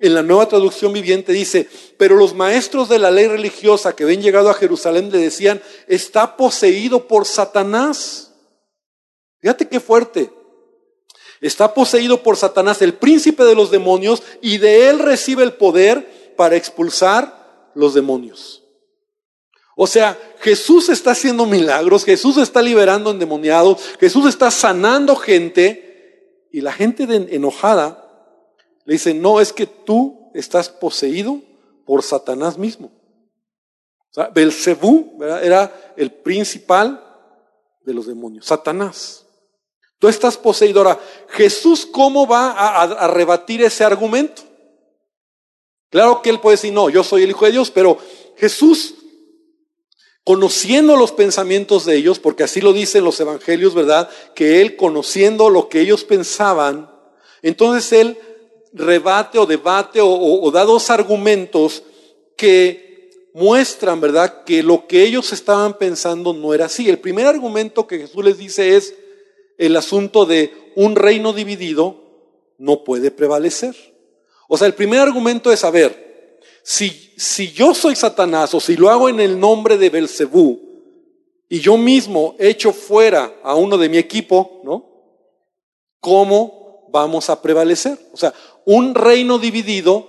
en 0.00 0.14
la 0.14 0.22
nueva 0.24 0.48
traducción 0.48 0.92
viviente 0.92 1.32
dice, 1.32 1.68
pero 1.96 2.16
los 2.16 2.34
maestros 2.34 2.88
de 2.88 2.98
la 2.98 3.12
ley 3.12 3.28
religiosa 3.28 3.94
que 3.94 4.02
habían 4.02 4.20
llegado 4.20 4.50
a 4.50 4.54
Jerusalén 4.54 5.12
le 5.12 5.18
decían, 5.18 5.62
está 5.86 6.36
poseído 6.36 7.06
por 7.06 7.24
Satanás. 7.24 8.31
Fíjate 9.42 9.68
qué 9.68 9.80
fuerte. 9.80 10.30
Está 11.42 11.74
poseído 11.74 12.22
por 12.22 12.36
Satanás, 12.36 12.80
el 12.80 12.94
príncipe 12.94 13.44
de 13.44 13.56
los 13.56 13.72
demonios, 13.72 14.22
y 14.40 14.58
de 14.58 14.88
él 14.88 15.00
recibe 15.00 15.42
el 15.42 15.54
poder 15.54 16.34
para 16.36 16.56
expulsar 16.56 17.70
los 17.74 17.92
demonios. 17.92 18.62
O 19.74 19.86
sea, 19.86 20.18
Jesús 20.40 20.88
está 20.88 21.10
haciendo 21.10 21.44
milagros, 21.44 22.04
Jesús 22.04 22.36
está 22.36 22.62
liberando 22.62 23.10
endemoniados, 23.10 23.82
Jesús 23.98 24.26
está 24.26 24.50
sanando 24.50 25.16
gente 25.16 26.46
y 26.52 26.60
la 26.60 26.72
gente 26.72 27.04
enojada 27.04 27.98
le 28.84 28.92
dice, 28.92 29.14
no, 29.14 29.40
es 29.40 29.52
que 29.52 29.66
tú 29.66 30.30
estás 30.34 30.68
poseído 30.68 31.40
por 31.84 32.02
Satanás 32.02 32.58
mismo. 32.58 32.92
O 34.10 34.14
sea, 34.14 34.28
Belcebú 34.28 35.18
era 35.42 35.94
el 35.96 36.12
principal 36.12 37.02
de 37.84 37.94
los 37.94 38.06
demonios, 38.06 38.46
Satanás. 38.46 39.26
Tú 40.02 40.08
estás 40.08 40.36
poseído. 40.36 40.80
Ahora, 40.80 40.98
Jesús, 41.28 41.86
¿cómo 41.86 42.26
va 42.26 42.50
a, 42.50 42.82
a 42.82 43.06
rebatir 43.06 43.62
ese 43.62 43.84
argumento? 43.84 44.42
Claro 45.90 46.22
que 46.22 46.30
él 46.30 46.40
puede 46.40 46.56
decir, 46.56 46.72
no, 46.72 46.90
yo 46.90 47.04
soy 47.04 47.22
el 47.22 47.30
Hijo 47.30 47.44
de 47.44 47.52
Dios, 47.52 47.70
pero 47.70 47.98
Jesús 48.36 48.96
conociendo 50.24 50.96
los 50.96 51.12
pensamientos 51.12 51.84
de 51.84 51.94
ellos, 51.94 52.18
porque 52.18 52.42
así 52.42 52.60
lo 52.60 52.72
dicen 52.72 53.04
los 53.04 53.20
evangelios, 53.20 53.76
¿verdad? 53.76 54.10
Que 54.34 54.60
él 54.60 54.74
conociendo 54.74 55.50
lo 55.50 55.68
que 55.68 55.82
ellos 55.82 56.02
pensaban, 56.02 56.90
entonces 57.40 57.92
él 57.92 58.18
rebate 58.72 59.38
o 59.38 59.46
debate 59.46 60.00
o, 60.02 60.50
da 60.50 60.64
dos 60.64 60.90
argumentos 60.90 61.84
que 62.36 63.30
muestran, 63.34 64.00
¿verdad? 64.00 64.42
Que 64.42 64.64
lo 64.64 64.88
que 64.88 65.04
ellos 65.04 65.32
estaban 65.32 65.78
pensando 65.78 66.32
no 66.32 66.54
era 66.54 66.64
así. 66.64 66.88
El 66.88 66.98
primer 66.98 67.28
argumento 67.28 67.86
que 67.86 67.98
Jesús 67.98 68.24
les 68.24 68.38
dice 68.38 68.74
es 68.74 68.96
el 69.66 69.76
asunto 69.76 70.26
de 70.26 70.72
un 70.74 70.96
reino 70.96 71.32
dividido 71.32 72.02
no 72.58 72.82
puede 72.84 73.10
prevalecer. 73.10 73.76
O 74.48 74.58
sea, 74.58 74.66
el 74.66 74.74
primer 74.74 75.00
argumento 75.00 75.52
es, 75.52 75.60
saber 75.60 76.40
si, 76.62 77.12
si 77.16 77.52
yo 77.52 77.74
soy 77.74 77.94
Satanás 77.94 78.54
o 78.54 78.60
si 78.60 78.76
lo 78.76 78.90
hago 78.90 79.08
en 79.08 79.20
el 79.20 79.38
nombre 79.38 79.78
de 79.78 79.90
Belcebú 79.90 80.60
y 81.48 81.60
yo 81.60 81.76
mismo 81.76 82.34
echo 82.38 82.72
fuera 82.72 83.32
a 83.42 83.54
uno 83.54 83.78
de 83.78 83.88
mi 83.88 83.98
equipo, 83.98 84.60
¿no? 84.64 84.92
¿cómo 86.00 86.88
vamos 86.90 87.30
a 87.30 87.40
prevalecer? 87.40 87.96
O 88.12 88.16
sea, 88.16 88.34
un 88.64 88.94
reino 88.94 89.38
dividido 89.38 90.08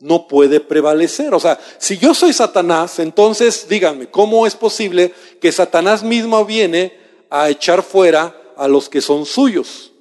no 0.00 0.28
puede 0.28 0.60
prevalecer. 0.60 1.32
O 1.34 1.40
sea, 1.40 1.58
si 1.78 1.96
yo 1.96 2.12
soy 2.12 2.34
Satanás, 2.34 2.98
entonces 2.98 3.66
díganme, 3.68 4.10
¿cómo 4.10 4.46
es 4.46 4.54
posible 4.54 5.14
que 5.40 5.50
Satanás 5.50 6.02
mismo 6.02 6.44
viene 6.44 6.92
a 7.30 7.48
echar 7.48 7.82
fuera 7.82 8.36
a 8.62 8.68
los 8.68 8.88
que 8.88 9.00
son 9.00 9.26
suyos? 9.26 9.92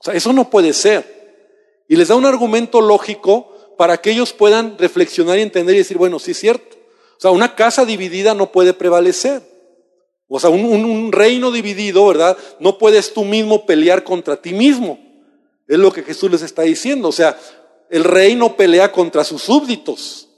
O 0.00 0.04
sea, 0.04 0.14
eso 0.14 0.32
no 0.32 0.48
puede 0.48 0.72
ser. 0.72 1.84
Y 1.88 1.96
les 1.96 2.08
da 2.08 2.14
un 2.14 2.24
argumento 2.24 2.80
lógico 2.80 3.52
para 3.76 3.98
que 3.98 4.10
ellos 4.10 4.32
puedan 4.32 4.78
reflexionar 4.78 5.38
y 5.38 5.42
entender 5.42 5.74
y 5.74 5.78
decir, 5.78 5.98
bueno, 5.98 6.18
sí 6.18 6.30
es 6.30 6.38
cierto. 6.38 6.76
O 7.16 7.20
sea, 7.20 7.30
una 7.30 7.54
casa 7.54 7.84
dividida 7.84 8.32
no 8.32 8.52
puede 8.52 8.72
prevalecer. 8.72 9.42
O 10.28 10.40
sea, 10.40 10.50
un, 10.50 11.12
reino 11.12 11.50
dividido, 11.50 12.06
¿verdad? 12.06 12.36
No 12.58 12.78
puedes 12.78 13.12
tú 13.12 13.24
mismo 13.24 13.66
pelear 13.66 14.04
contra 14.04 14.40
ti 14.40 14.52
mismo. 14.52 14.98
Es 15.66 15.78
lo 15.78 15.92
que 15.92 16.02
Jesús 16.02 16.30
les 16.30 16.42
está 16.42 16.62
diciendo. 16.62 17.08
O 17.08 17.12
sea, 17.12 17.38
el 17.90 18.04
rey 18.04 18.34
no 18.34 18.56
pelea 18.56 18.92
contra 18.92 19.24
sus 19.24 19.42
súbditos. 19.42 20.28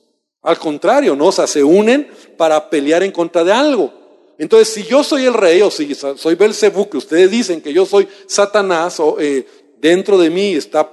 Al 0.43 0.59
contrario, 0.59 1.15
¿no? 1.15 1.27
O 1.27 1.33
sea, 1.33 1.47
se 1.47 1.63
unen 1.63 2.11
para 2.37 2.71
pelear 2.71 3.03
en 3.03 3.13
contra 3.13 3.45
de 3.45 3.53
algo. 3.53 3.93
Entonces, 4.41 4.73
si 4.73 4.85
yo 4.85 5.05
soy 5.05 5.27
el 5.27 5.35
rey, 5.35 5.61
o 5.61 5.71
si 5.71 5.95
soy 5.95 6.35
Belcebú, 6.35 6.89
que 6.89 6.97
ustedes 6.97 7.31
dicen 7.31 7.61
que 7.61 7.75
yo 7.75 7.85
soy 7.85 8.09
Satanás, 8.27 8.99
o 8.99 9.21
eh, 9.21 9.47
dentro 9.83 10.17
de 10.17 10.31
mí 10.31 10.55
está 10.55 10.91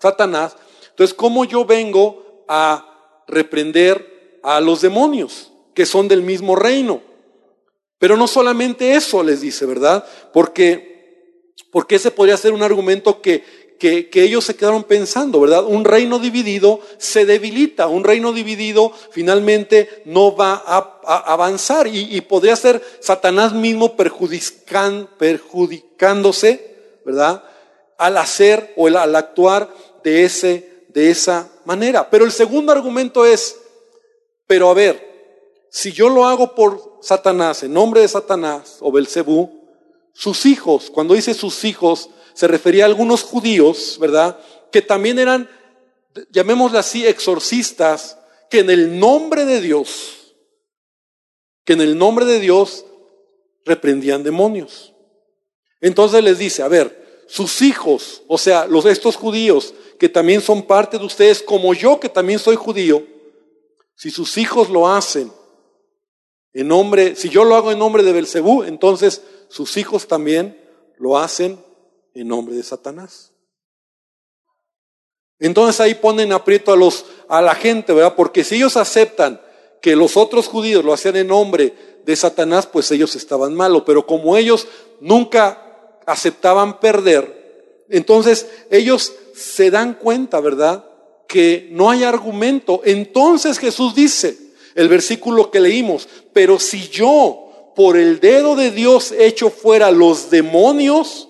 Satanás, 0.00 0.56
entonces, 0.90 1.14
¿cómo 1.14 1.44
yo 1.44 1.64
vengo 1.64 2.44
a 2.48 3.22
reprender 3.28 4.40
a 4.42 4.60
los 4.60 4.80
demonios 4.80 5.52
que 5.74 5.86
son 5.86 6.08
del 6.08 6.22
mismo 6.22 6.56
reino? 6.56 7.00
Pero 8.00 8.16
no 8.16 8.26
solamente 8.26 8.94
eso 8.94 9.22
les 9.22 9.42
dice, 9.42 9.64
¿verdad? 9.64 10.04
Porque, 10.32 11.52
porque 11.70 11.94
ese 11.94 12.10
podría 12.10 12.36
ser 12.36 12.52
un 12.52 12.64
argumento 12.64 13.22
que, 13.22 13.44
que, 13.78 14.10
ellos 14.12 14.44
se 14.44 14.56
quedaron 14.56 14.84
pensando, 14.84 15.40
¿verdad? 15.40 15.64
Un 15.64 15.84
reino 15.84 16.18
dividido 16.18 16.80
se 16.98 17.26
debilita, 17.26 17.86
un 17.86 18.04
reino 18.04 18.32
dividido 18.32 18.92
finalmente 19.10 20.02
no 20.04 20.34
va 20.34 20.62
a, 20.66 20.94
avanzar 21.32 21.86
y, 21.86 22.20
podría 22.22 22.56
ser 22.56 22.82
Satanás 23.00 23.54
mismo 23.54 23.96
perjudicándose, 23.96 26.76
¿verdad? 27.04 27.44
Al 27.96 28.18
hacer 28.18 28.74
o 28.76 28.88
al 28.88 29.16
actuar 29.16 29.72
de 30.02 30.24
ese 30.24 30.68
de 30.88 31.10
esa 31.10 31.48
manera. 31.64 32.10
Pero 32.10 32.24
el 32.24 32.32
segundo 32.32 32.72
argumento 32.72 33.24
es, 33.24 33.56
pero 34.46 34.70
a 34.70 34.74
ver, 34.74 35.06
si 35.70 35.92
yo 35.92 36.08
lo 36.08 36.26
hago 36.26 36.54
por 36.54 36.98
Satanás, 37.00 37.62
en 37.62 37.72
nombre 37.72 38.00
de 38.00 38.08
Satanás 38.08 38.78
o 38.80 38.90
Belcebú, 38.90 39.50
sus 40.12 40.46
hijos, 40.46 40.90
cuando 40.90 41.14
dice 41.14 41.34
sus 41.34 41.64
hijos, 41.64 42.10
se 42.38 42.46
refería 42.46 42.84
a 42.84 42.86
algunos 42.86 43.24
judíos, 43.24 43.98
¿verdad? 44.00 44.38
Que 44.70 44.80
también 44.80 45.18
eran, 45.18 45.50
llamémosle 46.30 46.78
así, 46.78 47.04
exorcistas, 47.04 48.16
que 48.48 48.60
en 48.60 48.70
el 48.70 49.00
nombre 49.00 49.44
de 49.44 49.60
Dios, 49.60 50.36
que 51.64 51.72
en 51.72 51.80
el 51.80 51.98
nombre 51.98 52.24
de 52.26 52.38
Dios 52.38 52.84
reprendían 53.64 54.22
demonios. 54.22 54.94
Entonces 55.80 56.22
les 56.22 56.38
dice, 56.38 56.62
a 56.62 56.68
ver, 56.68 57.24
sus 57.26 57.60
hijos, 57.60 58.22
o 58.28 58.38
sea, 58.38 58.68
los 58.68 58.86
estos 58.86 59.16
judíos 59.16 59.74
que 59.98 60.08
también 60.08 60.40
son 60.40 60.62
parte 60.62 60.96
de 60.96 61.06
ustedes, 61.06 61.42
como 61.42 61.74
yo 61.74 61.98
que 61.98 62.08
también 62.08 62.38
soy 62.38 62.54
judío, 62.54 63.04
si 63.96 64.12
sus 64.12 64.38
hijos 64.38 64.70
lo 64.70 64.86
hacen 64.86 65.32
en 66.52 66.68
nombre, 66.68 67.16
si 67.16 67.30
yo 67.30 67.42
lo 67.42 67.56
hago 67.56 67.72
en 67.72 67.80
nombre 67.80 68.04
de 68.04 68.12
Belcebú, 68.12 68.62
entonces 68.62 69.22
sus 69.48 69.76
hijos 69.76 70.06
también 70.06 70.56
lo 70.98 71.18
hacen 71.18 71.66
en 72.20 72.28
nombre 72.28 72.54
de 72.54 72.62
Satanás. 72.62 73.32
Entonces 75.38 75.80
ahí 75.80 75.94
ponen 75.94 76.32
aprieto 76.32 76.72
a 76.72 76.76
los 76.76 77.04
a 77.28 77.42
la 77.42 77.54
gente, 77.54 77.92
¿verdad? 77.92 78.14
Porque 78.16 78.42
si 78.42 78.56
ellos 78.56 78.76
aceptan 78.76 79.40
que 79.80 79.94
los 79.94 80.16
otros 80.16 80.48
judíos 80.48 80.84
lo 80.84 80.92
hacían 80.92 81.16
en 81.16 81.28
nombre 81.28 81.74
de 82.04 82.16
Satanás, 82.16 82.66
pues 82.66 82.90
ellos 82.90 83.14
estaban 83.14 83.54
malos, 83.54 83.82
pero 83.86 84.06
como 84.06 84.36
ellos 84.36 84.66
nunca 85.00 86.00
aceptaban 86.06 86.80
perder, 86.80 87.84
entonces 87.88 88.48
ellos 88.70 89.12
se 89.34 89.70
dan 89.70 89.94
cuenta, 89.94 90.40
¿verdad? 90.40 90.84
Que 91.28 91.68
no 91.70 91.90
hay 91.90 92.04
argumento. 92.04 92.80
Entonces 92.84 93.58
Jesús 93.58 93.94
dice, 93.94 94.36
el 94.74 94.88
versículo 94.88 95.50
que 95.50 95.60
leímos, 95.60 96.08
pero 96.32 96.58
si 96.58 96.88
yo 96.88 97.72
por 97.76 97.96
el 97.96 98.20
dedo 98.20 98.56
de 98.56 98.70
Dios 98.70 99.12
echo 99.12 99.50
fuera 99.50 99.90
los 99.90 100.30
demonios, 100.30 101.27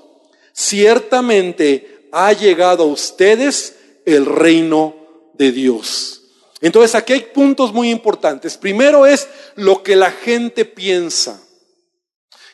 ciertamente 0.59 2.09
ha 2.11 2.33
llegado 2.33 2.83
a 2.83 2.87
ustedes 2.87 3.77
el 4.05 4.27
reino 4.27 4.97
de 5.35 5.53
Dios. 5.53 6.23
Entonces 6.61 6.97
aquí 6.97 7.12
hay 7.12 7.21
puntos 7.33 7.73
muy 7.73 7.91
importantes. 7.91 8.57
Primero 8.57 9.07
es 9.07 9.29
lo 9.55 9.85
que 9.85 9.95
la 9.95 10.11
gente 10.11 10.65
piensa. 10.65 11.41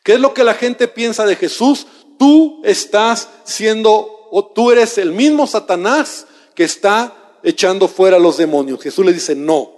¿Qué 0.03 0.15
es 0.15 0.21
lo 0.21 0.35
que 0.35 0.45
la 0.45 0.53
gente 0.53 0.87
piensa 0.87 1.25
de 1.25 1.37
Jesús? 1.37 1.87
Tú 2.19 2.61
estás 2.65 3.31
siendo 3.45 4.29
o 4.31 4.53
tú 4.55 4.71
eres 4.71 4.99
el 4.99 5.13
mismo 5.13 5.47
Satanás 5.47 6.27
que 6.55 6.65
está 6.65 7.39
echando 7.43 7.89
fuera 7.89 8.19
a 8.19 8.21
los 8.21 8.37
demonios. 8.37 8.83
Jesús 8.83 9.07
le 9.07 9.15
dice, 9.15 9.35
no, 9.35 9.73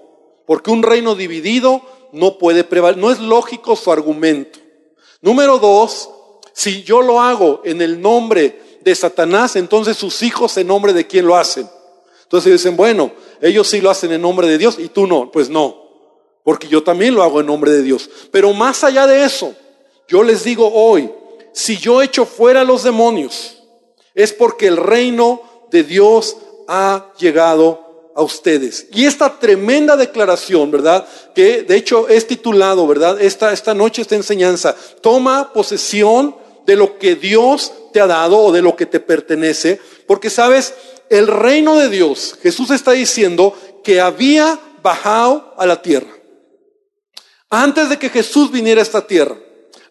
porque 0.46 0.72
un 0.72 0.82
reino 0.82 1.14
dividido 1.14 1.80
no 2.12 2.38
puede 2.38 2.64
prevalecer, 2.64 3.00
no 3.00 3.12
es 3.12 3.20
lógico 3.20 3.76
su 3.76 3.92
argumento. 3.92 4.58
Número 5.20 5.58
dos, 5.58 6.10
si 6.56 6.82
yo 6.84 7.02
lo 7.02 7.20
hago 7.20 7.60
en 7.64 7.82
el 7.82 8.00
nombre 8.00 8.78
de 8.80 8.94
Satanás, 8.94 9.56
entonces 9.56 9.94
sus 9.94 10.22
hijos 10.22 10.56
en 10.56 10.68
nombre 10.68 10.94
de 10.94 11.06
quién 11.06 11.26
lo 11.26 11.36
hacen. 11.36 11.68
Entonces 12.22 12.50
dicen, 12.50 12.78
bueno, 12.78 13.12
ellos 13.42 13.68
sí 13.68 13.82
lo 13.82 13.90
hacen 13.90 14.10
en 14.12 14.22
nombre 14.22 14.48
de 14.48 14.56
Dios 14.56 14.78
y 14.78 14.88
tú 14.88 15.06
no. 15.06 15.30
Pues 15.30 15.50
no, 15.50 15.76
porque 16.42 16.66
yo 16.66 16.82
también 16.82 17.14
lo 17.14 17.22
hago 17.22 17.40
en 17.40 17.46
nombre 17.46 17.72
de 17.72 17.82
Dios. 17.82 18.08
Pero 18.30 18.54
más 18.54 18.84
allá 18.84 19.06
de 19.06 19.22
eso, 19.22 19.54
yo 20.08 20.22
les 20.22 20.44
digo 20.44 20.72
hoy, 20.72 21.12
si 21.52 21.76
yo 21.76 22.00
echo 22.00 22.24
fuera 22.24 22.62
a 22.62 22.64
los 22.64 22.84
demonios, 22.84 23.62
es 24.14 24.32
porque 24.32 24.66
el 24.66 24.78
reino 24.78 25.42
de 25.70 25.84
Dios 25.84 26.38
ha 26.68 27.12
llegado 27.18 28.12
a 28.14 28.22
ustedes. 28.22 28.86
Y 28.94 29.04
esta 29.04 29.38
tremenda 29.38 29.94
declaración, 29.94 30.70
¿verdad? 30.70 31.06
Que 31.34 31.64
de 31.64 31.76
hecho 31.76 32.08
es 32.08 32.26
titulado, 32.26 32.86
¿verdad? 32.86 33.20
Esta, 33.20 33.52
esta 33.52 33.74
noche, 33.74 34.00
esta 34.00 34.16
enseñanza, 34.16 34.74
toma 35.02 35.52
posesión 35.52 36.45
de 36.66 36.76
lo 36.76 36.98
que 36.98 37.14
Dios 37.14 37.72
te 37.92 38.00
ha 38.00 38.06
dado 38.06 38.38
o 38.38 38.52
de 38.52 38.62
lo 38.62 38.76
que 38.76 38.86
te 38.86 39.00
pertenece, 39.00 39.80
porque 40.06 40.30
sabes, 40.30 40.74
el 41.08 41.28
reino 41.28 41.76
de 41.76 41.88
Dios, 41.88 42.36
Jesús 42.42 42.70
está 42.70 42.92
diciendo 42.92 43.56
que 43.84 44.00
había 44.00 44.58
bajado 44.82 45.54
a 45.56 45.66
la 45.66 45.80
tierra. 45.80 46.10
Antes 47.48 47.88
de 47.88 47.98
que 47.98 48.10
Jesús 48.10 48.50
viniera 48.50 48.80
a 48.80 48.82
esta 48.82 49.06
tierra, 49.06 49.36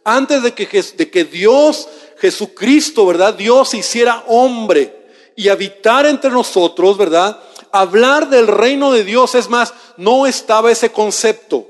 antes 0.03 0.43
de 0.43 0.53
que, 0.53 0.83
de 0.97 1.09
que 1.09 1.23
Dios 1.23 1.87
Jesucristo, 2.17 3.05
¿verdad? 3.05 3.33
Dios 3.33 3.73
hiciera 3.73 4.23
hombre 4.27 5.05
y 5.35 5.49
habitar 5.49 6.05
entre 6.05 6.31
nosotros, 6.31 6.97
¿verdad? 6.97 7.39
Hablar 7.71 8.29
del 8.29 8.47
reino 8.47 8.91
de 8.91 9.03
Dios, 9.03 9.35
es 9.35 9.49
más, 9.49 9.73
no 9.97 10.25
estaba 10.25 10.71
ese 10.71 10.91
concepto. 10.91 11.67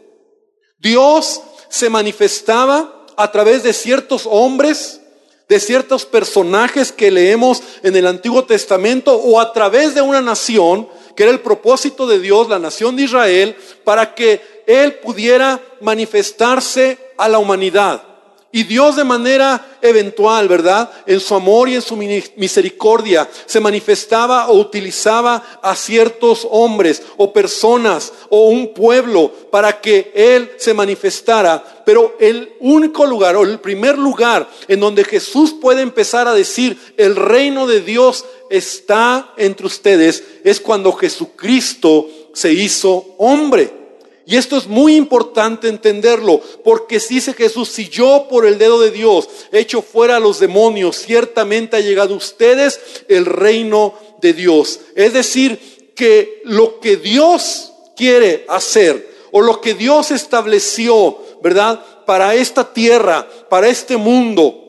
Dios 0.77 1.41
se 1.69 1.89
manifestaba 1.89 3.04
a 3.17 3.31
través 3.31 3.63
de 3.63 3.73
ciertos 3.73 4.27
hombres, 4.29 5.01
de 5.47 5.59
ciertos 5.59 6.05
personajes 6.05 6.91
que 6.91 7.11
leemos 7.11 7.61
en 7.83 7.95
el 7.95 8.07
Antiguo 8.07 8.45
Testamento 8.45 9.15
o 9.15 9.39
a 9.39 9.53
través 9.53 9.93
de 9.93 10.01
una 10.01 10.21
nación, 10.21 10.87
que 11.15 11.23
era 11.23 11.31
el 11.31 11.39
propósito 11.39 12.07
de 12.07 12.19
Dios, 12.19 12.49
la 12.49 12.59
nación 12.59 12.95
de 12.95 13.03
Israel, 13.03 13.55
para 13.83 14.15
que 14.15 14.63
Él 14.67 14.95
pudiera 14.95 15.61
manifestarse 15.81 16.97
a 17.17 17.29
la 17.29 17.37
humanidad. 17.37 18.14
Y 18.55 18.63
Dios 18.63 18.95
de 18.95 19.03
manera 19.03 19.79
eventual, 19.81 20.47
¿verdad? 20.47 20.89
En 21.05 21.19
su 21.19 21.35
amor 21.35 21.67
y 21.67 21.75
en 21.75 21.81
su 21.81 21.97
misericordia 21.97 23.29
se 23.45 23.59
manifestaba 23.59 24.47
o 24.47 24.57
utilizaba 24.57 25.59
a 25.61 25.75
ciertos 25.75 26.47
hombres 26.49 27.03
o 27.17 27.33
personas 27.33 28.13
o 28.29 28.47
un 28.47 28.73
pueblo 28.73 29.29
para 29.51 29.81
que 29.81 30.09
Él 30.15 30.51
se 30.55 30.73
manifestara. 30.73 31.83
Pero 31.85 32.15
el 32.17 32.53
único 32.61 33.05
lugar 33.05 33.35
o 33.35 33.43
el 33.43 33.59
primer 33.59 33.97
lugar 33.97 34.49
en 34.69 34.79
donde 34.79 35.03
Jesús 35.03 35.53
puede 35.59 35.81
empezar 35.81 36.29
a 36.29 36.33
decir 36.33 36.79
el 36.95 37.17
reino 37.17 37.67
de 37.67 37.81
Dios 37.81 38.23
está 38.49 39.33
entre 39.35 39.67
ustedes 39.67 40.23
es 40.45 40.61
cuando 40.61 40.93
Jesucristo 40.93 42.07
se 42.33 42.53
hizo 42.53 43.15
hombre. 43.17 43.84
Y 44.27 44.37
esto 44.37 44.57
es 44.57 44.67
muy 44.67 44.95
importante 44.95 45.67
entenderlo, 45.67 46.41
porque 46.63 46.99
dice 46.99 47.33
Jesús, 47.33 47.69
si 47.69 47.89
yo 47.89 48.27
por 48.29 48.45
el 48.45 48.57
dedo 48.57 48.79
de 48.79 48.89
Dios 48.89 49.29
echo 49.51 49.83
fuera 49.83 50.17
a 50.17 50.19
los 50.19 50.39
demonios, 50.39 50.97
ciertamente 50.97 51.77
ha 51.77 51.81
llegado 51.81 52.15
a 52.15 52.17
ustedes 52.17 52.79
el 53.07 53.25
reino 53.25 53.93
de 54.21 54.33
Dios. 54.33 54.79
Es 54.95 55.13
decir, 55.13 55.93
que 55.95 56.41
lo 56.43 56.79
que 56.79 56.97
Dios 56.97 57.71
quiere 57.95 58.45
hacer 58.49 59.15
o 59.31 59.41
lo 59.41 59.61
que 59.61 59.75
Dios 59.75 60.11
estableció, 60.11 61.19
¿verdad? 61.43 61.83
Para 62.05 62.33
esta 62.33 62.73
tierra, 62.73 63.27
para 63.49 63.67
este 63.67 63.95
mundo, 63.95 64.65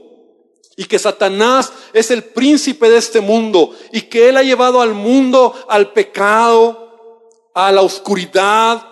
y 0.77 0.85
que 0.85 0.99
Satanás 0.99 1.73
es 1.95 2.11
el 2.11 2.23
príncipe 2.23 2.91
de 2.91 2.99
este 2.99 3.21
mundo 3.21 3.75
y 3.93 4.03
que 4.03 4.29
él 4.29 4.37
ha 4.37 4.43
llevado 4.43 4.83
al 4.83 4.93
mundo 4.93 5.55
al 5.69 5.93
pecado, 5.93 7.49
a 7.55 7.73
la 7.73 7.81
oscuridad, 7.81 8.87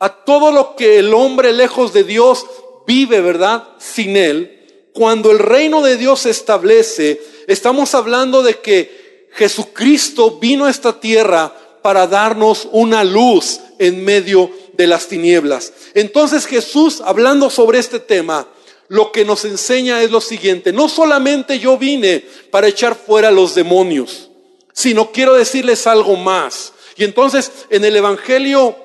a 0.00 0.08
todo 0.08 0.50
lo 0.50 0.74
que 0.74 0.98
el 0.98 1.14
hombre 1.14 1.52
lejos 1.52 1.92
de 1.92 2.04
Dios 2.04 2.44
vive, 2.86 3.20
¿verdad? 3.20 3.68
Sin 3.78 4.16
él. 4.16 4.88
Cuando 4.92 5.30
el 5.30 5.38
reino 5.38 5.82
de 5.82 5.96
Dios 5.96 6.20
se 6.20 6.30
establece, 6.30 7.20
estamos 7.46 7.94
hablando 7.94 8.42
de 8.42 8.58
que 8.58 9.28
Jesucristo 9.32 10.38
vino 10.40 10.64
a 10.64 10.70
esta 10.70 10.98
tierra 10.98 11.54
para 11.82 12.06
darnos 12.06 12.68
una 12.72 13.04
luz 13.04 13.60
en 13.78 14.04
medio 14.04 14.50
de 14.72 14.86
las 14.86 15.06
tinieblas. 15.06 15.72
Entonces 15.94 16.46
Jesús, 16.46 17.02
hablando 17.04 17.50
sobre 17.50 17.78
este 17.78 18.00
tema, 18.00 18.48
lo 18.88 19.12
que 19.12 19.24
nos 19.24 19.44
enseña 19.44 20.02
es 20.02 20.10
lo 20.10 20.20
siguiente, 20.20 20.72
no 20.72 20.88
solamente 20.88 21.58
yo 21.58 21.78
vine 21.78 22.24
para 22.50 22.68
echar 22.68 22.96
fuera 22.96 23.30
los 23.30 23.54
demonios, 23.54 24.30
sino 24.72 25.12
quiero 25.12 25.34
decirles 25.34 25.86
algo 25.86 26.16
más. 26.16 26.72
Y 26.96 27.04
entonces 27.04 27.52
en 27.70 27.84
el 27.84 27.94
Evangelio, 27.94 28.76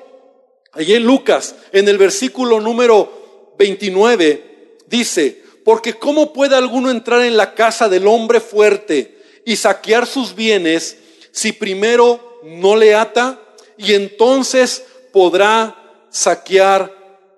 allí 0.76 0.94
en 0.94 1.04
Lucas, 1.04 1.54
en 1.72 1.88
el 1.88 1.98
versículo 1.98 2.60
número 2.60 3.54
29, 3.58 4.76
dice, 4.86 5.42
porque 5.64 5.94
¿cómo 5.94 6.32
puede 6.32 6.54
alguno 6.56 6.90
entrar 6.90 7.22
en 7.22 7.36
la 7.36 7.54
casa 7.54 7.88
del 7.88 8.06
hombre 8.06 8.40
fuerte 8.40 9.20
y 9.44 9.56
saquear 9.56 10.06
sus 10.06 10.34
bienes 10.34 10.96
si 11.32 11.52
primero 11.52 12.40
no 12.44 12.76
le 12.76 12.94
ata 12.94 13.40
y 13.76 13.94
entonces 13.94 14.84
podrá 15.12 16.06
saquear 16.10 16.94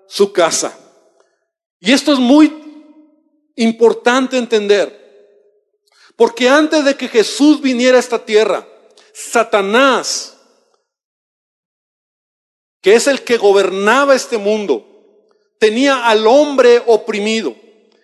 su 0.07 0.31
casa? 0.31 0.77
Y 1.79 1.91
esto 1.91 2.13
es 2.13 2.19
muy 2.19 2.53
importante 3.55 4.37
entender. 4.37 4.99
Porque 6.15 6.49
antes 6.49 6.83
de 6.83 6.95
que 6.95 7.07
Jesús 7.07 7.61
viniera 7.61 7.97
a 7.97 8.01
esta 8.01 8.23
tierra, 8.23 8.67
Satanás, 9.13 10.37
que 12.81 12.95
es 12.95 13.07
el 13.07 13.23
que 13.23 13.37
gobernaba 13.37 14.15
este 14.15 14.37
mundo, 14.37 14.85
tenía 15.57 16.07
al 16.07 16.25
hombre 16.25 16.81
oprimido 16.85 17.55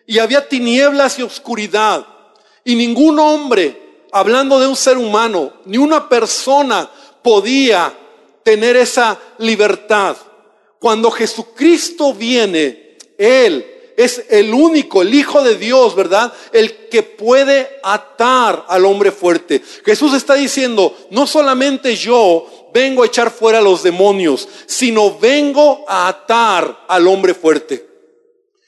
y 0.05 0.20
había 0.20 0.48
tinieblas 0.48 1.17
y 1.20 1.24
oscuridad. 1.24 2.05
Y 2.63 2.75
ningún 2.75 3.20
hombre, 3.20 4.03
hablando 4.12 4.60
de 4.60 4.67
un 4.67 4.75
ser 4.75 4.98
humano, 4.98 5.53
ni 5.65 5.77
una 5.77 6.10
persona 6.10 6.89
podía 7.22 7.94
tener 8.44 8.75
esa 8.75 9.20
libertad. 9.39 10.17
Cuando 10.79 11.10
Jesucristo 11.10 12.13
viene, 12.13 12.98
Él 13.17 13.65
es 13.98 14.25
el 14.29 14.53
único, 14.53 15.01
el 15.01 15.13
Hijo 15.13 15.41
de 15.41 15.55
Dios, 15.55 15.96
¿verdad? 15.96 16.34
El 16.51 16.88
que 16.89 17.01
puede 17.01 17.79
atar 17.82 18.65
al 18.67 18.86
hombre 18.86 19.12
fuerte. 19.12 19.62
Jesús 19.86 20.13
está 20.13 20.36
diciendo, 20.36 20.96
no 21.12 21.25
solamente 21.25 21.96
yo 21.96 22.46
vengo 22.75 23.03
a 23.03 23.05
echar 23.05 23.32
fuera 23.32 23.60
a 23.60 23.62
los 23.62 23.84
demonios, 23.84 24.50
sino 24.65 25.17
vengo 25.17 25.86
a 25.88 26.10
atar 26.10 26.84
al 26.89 27.08
hombre 27.08 27.34
fuerte. 27.34 27.88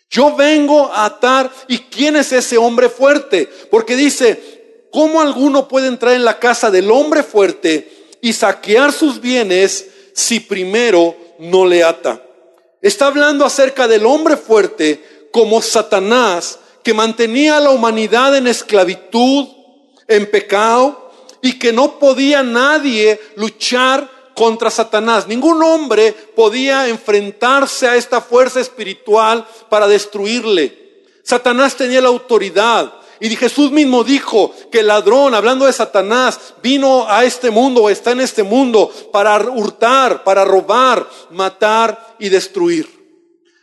Yo 0.09 0.33
vengo 0.33 0.85
a 0.93 1.03
atar, 1.03 1.51
¿y 1.67 1.79
quién 1.79 2.15
es 2.15 2.31
ese 2.31 2.57
hombre 2.57 2.87
fuerte? 2.87 3.49
Porque 3.69 3.97
dice, 3.97 4.87
¿cómo 4.93 5.19
alguno 5.19 5.67
puede 5.67 5.87
entrar 5.87 6.13
en 6.13 6.23
la 6.23 6.39
casa 6.39 6.71
del 6.71 6.89
hombre 6.89 7.21
fuerte 7.21 8.15
y 8.21 8.31
saquear 8.31 8.93
sus 8.93 9.19
bienes 9.19 9.89
si 10.13 10.39
primero 10.39 11.13
no 11.39 11.65
le 11.65 11.83
ata? 11.83 12.21
Está 12.81 13.07
hablando 13.07 13.43
acerca 13.43 13.89
del 13.89 14.05
hombre 14.05 14.37
fuerte 14.37 15.27
como 15.33 15.61
Satanás, 15.61 16.59
que 16.81 16.93
mantenía 16.93 17.57
a 17.57 17.61
la 17.61 17.71
humanidad 17.71 18.37
en 18.37 18.47
esclavitud, 18.47 19.47
en 20.07 20.31
pecado, 20.31 21.06
y 21.41 21.59
que 21.59 21.71
no 21.71 21.99
podía 21.99 22.43
nadie 22.43 23.19
luchar 23.35 24.09
contra 24.33 24.69
Satanás. 24.69 25.27
Ningún 25.27 25.63
hombre 25.63 26.11
podía 26.11 26.87
enfrentarse 26.87 27.87
a 27.87 27.95
esta 27.95 28.21
fuerza 28.21 28.59
espiritual 28.59 29.47
para 29.69 29.87
destruirle. 29.87 31.05
Satanás 31.23 31.75
tenía 31.75 32.01
la 32.01 32.09
autoridad. 32.09 32.93
Y 33.19 33.35
Jesús 33.35 33.71
mismo 33.71 34.03
dijo 34.03 34.53
que 34.71 34.81
el 34.81 34.87
ladrón, 34.87 35.33
hablando 35.33 35.65
de 35.65 35.73
Satanás, 35.73 36.53
vino 36.61 37.09
a 37.09 37.25
este 37.25 37.49
mundo 37.49 37.83
o 37.83 37.89
está 37.89 38.11
en 38.11 38.21
este 38.21 38.43
mundo 38.43 38.91
para 39.11 39.37
hurtar, 39.37 40.23
para 40.23 40.45
robar, 40.45 41.09
matar 41.31 42.15
y 42.19 42.29
destruir. 42.29 42.87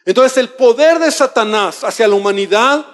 Entonces 0.05 0.37
el 0.39 0.49
poder 0.49 0.99
de 0.99 1.13
Satanás 1.13 1.85
hacia 1.85 2.09
la 2.09 2.17
humanidad 2.17 2.85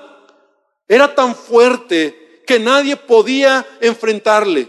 era 0.87 1.15
tan 1.15 1.35
fuerte 1.35 2.20
que 2.51 2.59
nadie 2.59 2.97
podía 2.97 3.65
enfrentarle. 3.81 4.69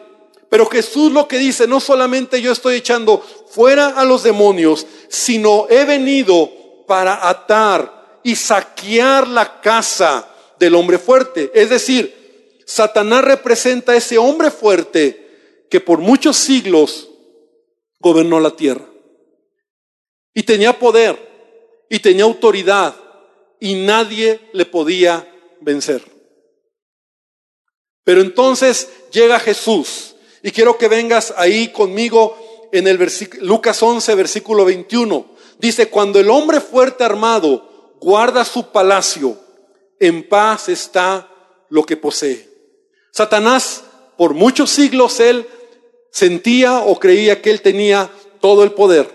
Pero 0.49 0.67
Jesús 0.67 1.11
lo 1.11 1.27
que 1.27 1.39
dice, 1.39 1.65
no 1.65 1.79
solamente 1.79 2.39
yo 2.39 2.51
estoy 2.51 2.75
echando 2.75 3.25
fuera 3.49 3.99
a 3.99 4.05
los 4.05 4.21
demonios, 4.21 4.85
sino 5.09 5.65
he 5.67 5.83
venido 5.85 6.85
para 6.85 7.27
atar 7.27 8.19
y 8.21 8.35
saquear 8.35 9.27
la 9.27 9.61
casa 9.61 10.29
del 10.59 10.75
hombre 10.75 10.99
fuerte. 10.99 11.51
Es 11.55 11.71
decir, 11.71 12.61
Satanás 12.67 13.23
representa 13.23 13.93
a 13.93 13.95
ese 13.95 14.19
hombre 14.19 14.51
fuerte 14.51 15.65
que 15.67 15.79
por 15.79 15.97
muchos 15.97 16.37
siglos 16.37 17.09
gobernó 17.99 18.39
la 18.39 18.51
tierra 18.51 18.85
y 20.35 20.43
tenía 20.43 20.77
poder 20.77 21.17
y 21.89 21.97
tenía 21.97 22.25
autoridad 22.25 22.93
y 23.59 23.73
nadie 23.73 24.39
le 24.53 24.67
podía 24.67 25.27
vencer. 25.61 26.20
Pero 28.03 28.21
entonces 28.21 28.89
llega 29.11 29.39
Jesús 29.39 30.15
y 30.41 30.51
quiero 30.51 30.77
que 30.77 30.87
vengas 30.87 31.33
ahí 31.37 31.69
conmigo 31.69 32.69
en 32.71 32.87
el 32.87 32.99
Lucas 33.41 33.81
11, 33.83 34.15
versículo 34.15 34.65
21. 34.65 35.25
Dice, 35.59 35.89
cuando 35.89 36.19
el 36.19 36.29
hombre 36.29 36.59
fuerte 36.59 37.03
armado 37.03 37.95
guarda 37.99 38.43
su 38.45 38.71
palacio, 38.71 39.37
en 39.99 40.27
paz 40.27 40.69
está 40.69 41.29
lo 41.69 41.83
que 41.83 41.97
posee. 41.97 42.49
Satanás, 43.11 43.83
por 44.17 44.33
muchos 44.33 44.71
siglos, 44.71 45.19
él 45.19 45.47
sentía 46.11 46.79
o 46.79 46.99
creía 46.99 47.41
que 47.41 47.51
él 47.51 47.61
tenía 47.61 48.09
todo 48.39 48.63
el 48.63 48.71
poder. 48.71 49.09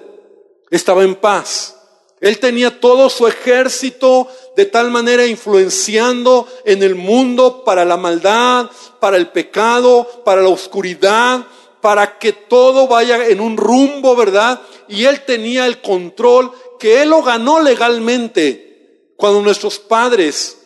Estaba 0.70 1.02
en 1.02 1.16
paz. 1.16 1.75
Él 2.20 2.38
tenía 2.38 2.80
todo 2.80 3.10
su 3.10 3.26
ejército 3.26 4.28
de 4.56 4.64
tal 4.64 4.90
manera 4.90 5.26
influenciando 5.26 6.48
en 6.64 6.82
el 6.82 6.94
mundo 6.94 7.62
para 7.64 7.84
la 7.84 7.96
maldad, 7.96 8.70
para 9.00 9.18
el 9.18 9.28
pecado, 9.28 10.22
para 10.24 10.40
la 10.40 10.48
oscuridad, 10.48 11.46
para 11.82 12.18
que 12.18 12.32
todo 12.32 12.88
vaya 12.88 13.26
en 13.28 13.40
un 13.40 13.56
rumbo, 13.56 14.16
¿verdad? 14.16 14.60
Y 14.88 15.04
él 15.04 15.24
tenía 15.24 15.66
el 15.66 15.82
control 15.82 16.52
que 16.78 17.02
él 17.02 17.10
lo 17.10 17.22
ganó 17.22 17.60
legalmente 17.60 19.12
cuando 19.16 19.42
nuestros 19.42 19.78
padres 19.78 20.58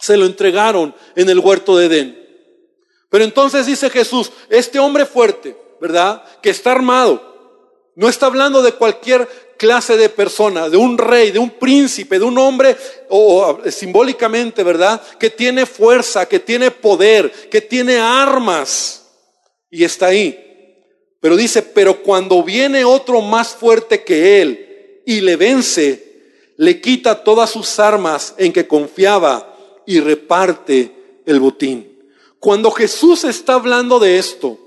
se 0.00 0.16
lo 0.16 0.24
entregaron 0.24 0.94
en 1.14 1.28
el 1.28 1.38
huerto 1.38 1.76
de 1.76 1.86
Edén. 1.86 2.24
Pero 3.10 3.24
entonces 3.24 3.66
dice 3.66 3.90
Jesús, 3.90 4.32
este 4.48 4.78
hombre 4.78 5.06
fuerte, 5.06 5.56
¿verdad? 5.80 6.24
Que 6.42 6.50
está 6.50 6.72
armado, 6.72 7.34
no 7.94 8.08
está 8.08 8.26
hablando 8.26 8.62
de 8.62 8.72
cualquier 8.72 9.28
clase 9.56 9.96
de 9.96 10.08
persona, 10.08 10.68
de 10.68 10.76
un 10.76 10.98
rey, 10.98 11.30
de 11.30 11.38
un 11.38 11.50
príncipe, 11.50 12.18
de 12.18 12.24
un 12.24 12.38
hombre, 12.38 12.76
o, 13.08 13.58
simbólicamente, 13.70 14.62
¿verdad? 14.62 15.00
Que 15.18 15.30
tiene 15.30 15.66
fuerza, 15.66 16.26
que 16.26 16.40
tiene 16.40 16.70
poder, 16.70 17.30
que 17.50 17.60
tiene 17.60 17.98
armas. 17.98 19.04
Y 19.70 19.84
está 19.84 20.06
ahí. 20.06 20.40
Pero 21.20 21.36
dice, 21.36 21.62
pero 21.62 22.02
cuando 22.02 22.42
viene 22.42 22.84
otro 22.84 23.20
más 23.22 23.54
fuerte 23.54 24.04
que 24.04 24.42
él 24.42 25.02
y 25.06 25.20
le 25.20 25.36
vence, 25.36 26.04
le 26.56 26.80
quita 26.80 27.24
todas 27.24 27.50
sus 27.50 27.78
armas 27.78 28.34
en 28.36 28.52
que 28.52 28.66
confiaba 28.66 29.56
y 29.86 30.00
reparte 30.00 30.92
el 31.26 31.40
botín. 31.40 31.94
Cuando 32.38 32.70
Jesús 32.70 33.24
está 33.24 33.54
hablando 33.54 33.98
de 33.98 34.18
esto, 34.18 34.58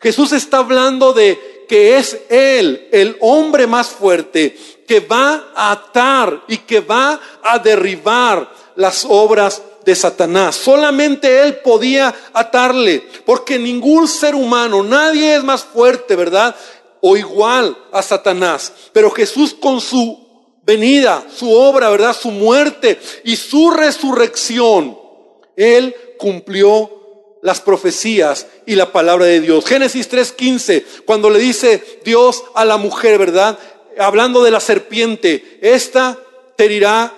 Jesús 0.00 0.32
está 0.32 0.58
hablando 0.58 1.12
de 1.12 1.38
que 1.66 1.98
es 1.98 2.18
Él, 2.28 2.88
el 2.92 3.16
hombre 3.20 3.66
más 3.66 3.88
fuerte, 3.88 4.56
que 4.86 5.00
va 5.00 5.52
a 5.54 5.72
atar 5.72 6.42
y 6.48 6.58
que 6.58 6.80
va 6.80 7.20
a 7.42 7.58
derribar 7.58 8.50
las 8.76 9.04
obras 9.08 9.62
de 9.84 9.94
Satanás. 9.94 10.56
Solamente 10.56 11.42
Él 11.42 11.58
podía 11.58 12.14
atarle, 12.32 13.06
porque 13.24 13.58
ningún 13.58 14.08
ser 14.08 14.34
humano, 14.34 14.82
nadie 14.82 15.36
es 15.36 15.44
más 15.44 15.64
fuerte, 15.64 16.16
¿verdad? 16.16 16.54
O 17.00 17.16
igual 17.16 17.76
a 17.92 18.02
Satanás. 18.02 18.72
Pero 18.92 19.10
Jesús 19.10 19.54
con 19.54 19.80
su 19.80 20.26
venida, 20.64 21.24
su 21.34 21.50
obra, 21.52 21.88
¿verdad? 21.88 22.16
Su 22.20 22.30
muerte 22.30 22.98
y 23.24 23.36
su 23.36 23.70
resurrección, 23.70 24.98
Él 25.54 25.94
cumplió 26.18 26.95
las 27.46 27.60
profecías 27.60 28.48
y 28.66 28.74
la 28.74 28.90
palabra 28.90 29.26
de 29.26 29.40
Dios. 29.40 29.64
Génesis 29.64 30.08
3:15, 30.08 30.84
cuando 31.04 31.30
le 31.30 31.38
dice 31.38 32.00
Dios 32.04 32.42
a 32.56 32.64
la 32.64 32.76
mujer, 32.76 33.20
¿verdad? 33.20 33.56
Hablando 33.96 34.42
de 34.42 34.50
la 34.50 34.58
serpiente, 34.58 35.60
esta 35.62 36.18
te 36.56 36.64
herirá 36.64 37.14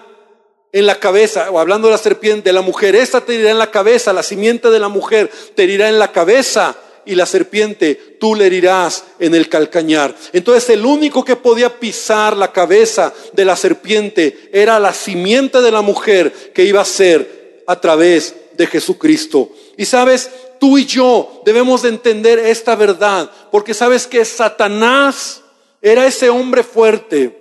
en 0.70 0.84
la 0.84 1.00
cabeza, 1.00 1.50
o 1.50 1.58
hablando 1.58 1.88
de 1.88 1.92
la 1.92 1.98
serpiente, 1.98 2.52
la 2.52 2.60
mujer, 2.60 2.94
esta 2.94 3.22
te 3.22 3.36
herirá 3.36 3.52
en 3.52 3.58
la 3.58 3.70
cabeza, 3.70 4.12
la 4.12 4.22
simiente 4.22 4.68
de 4.68 4.78
la 4.78 4.88
mujer 4.88 5.30
te 5.54 5.62
herirá 5.62 5.88
en 5.88 5.98
la 5.98 6.12
cabeza 6.12 6.76
y 7.06 7.14
la 7.14 7.24
serpiente 7.24 7.94
tú 8.20 8.34
le 8.34 8.48
herirás 8.48 9.04
en 9.18 9.34
el 9.34 9.48
calcañar. 9.48 10.14
Entonces 10.34 10.68
el 10.68 10.84
único 10.84 11.24
que 11.24 11.36
podía 11.36 11.80
pisar 11.80 12.36
la 12.36 12.52
cabeza 12.52 13.14
de 13.32 13.46
la 13.46 13.56
serpiente 13.56 14.50
era 14.52 14.78
la 14.78 14.92
simiente 14.92 15.62
de 15.62 15.70
la 15.70 15.80
mujer 15.80 16.30
que 16.52 16.64
iba 16.64 16.82
a 16.82 16.84
ser 16.84 17.64
a 17.66 17.80
través 17.80 18.34
de 18.58 18.66
Jesucristo. 18.66 19.50
Y 19.78 19.84
sabes, 19.84 20.28
tú 20.58 20.76
y 20.76 20.84
yo 20.84 21.40
debemos 21.44 21.82
de 21.82 21.90
entender 21.90 22.40
esta 22.40 22.74
verdad, 22.74 23.30
porque 23.52 23.72
sabes 23.72 24.08
que 24.08 24.24
Satanás 24.24 25.40
era 25.80 26.04
ese 26.04 26.28
hombre 26.28 26.64
fuerte 26.64 27.38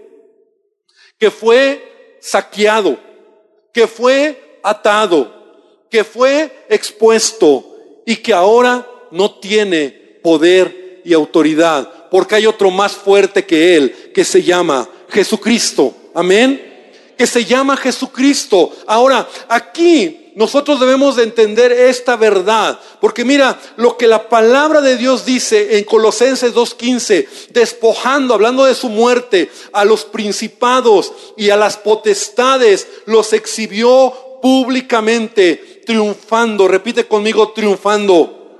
que 1.17 1.31
fue 1.31 2.19
saqueado, 2.21 2.99
que 3.73 3.87
fue 3.87 4.59
atado, 4.61 5.33
que 5.89 6.03
fue 6.03 6.65
expuesto 6.69 7.75
y 8.05 8.17
que 8.17 8.35
ahora 8.35 8.87
no 9.09 9.39
tiene 9.39 9.89
poder 10.21 11.01
y 11.03 11.13
autoridad, 11.13 12.07
porque 12.11 12.35
hay 12.35 12.45
otro 12.45 12.69
más 12.69 12.91
fuerte 12.91 13.47
que 13.47 13.75
Él, 13.75 14.11
que 14.13 14.23
se 14.23 14.43
llama 14.43 14.87
Jesucristo. 15.09 15.91
Amén. 16.13 16.93
Que 17.17 17.25
se 17.25 17.43
llama 17.43 17.75
Jesucristo. 17.75 18.71
Ahora, 18.85 19.27
aquí 19.49 20.26
nosotros 20.37 20.79
debemos 20.79 21.15
de 21.15 21.23
entender 21.23 21.71
esta 21.71 22.15
verdad, 22.15 22.79
porque 23.01 23.25
mira 23.25 23.59
lo 23.75 23.97
que 23.97 24.05
la 24.05 24.29
palabra 24.29 24.81
de 24.81 24.95
Dios 24.95 25.25
dice 25.25 25.79
en 25.79 25.83
Colosenses 25.83 26.53
2.15, 26.53 27.27
despojando, 27.49 28.35
hablando 28.35 28.63
de 28.65 28.75
su 28.75 28.87
muerte, 28.89 29.49
a 29.73 29.83
los 29.83 30.05
principados 30.05 31.11
y 31.37 31.49
a 31.49 31.57
las 31.57 31.77
potestades, 31.77 32.87
los 33.07 33.33
exhibió 33.33 34.13
públicamente, 34.39 35.81
triunfando, 35.83 36.67
repite 36.67 37.07
conmigo, 37.07 37.49
triunfando 37.53 38.59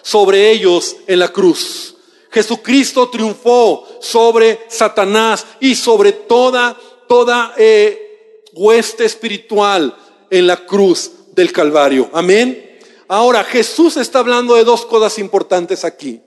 sobre 0.00 0.50
ellos 0.50 0.96
en 1.06 1.18
la 1.18 1.28
cruz. 1.28 1.96
Jesucristo 2.30 3.10
triunfó 3.10 3.86
sobre 4.00 4.60
Satanás 4.70 5.44
y 5.60 5.74
sobre 5.74 6.12
toda, 6.12 6.74
toda 7.06 7.52
eh, 7.58 8.40
hueste 8.54 9.04
espiritual 9.04 9.94
en 10.30 10.46
la 10.46 10.64
cruz 10.66 11.10
del 11.34 11.52
Calvario. 11.52 12.10
Amén. 12.12 12.78
Ahora, 13.08 13.44
Jesús 13.44 13.96
está 13.96 14.18
hablando 14.18 14.54
de 14.54 14.64
dos 14.64 14.84
cosas 14.84 15.18
importantes 15.18 15.84
aquí. 15.84 16.20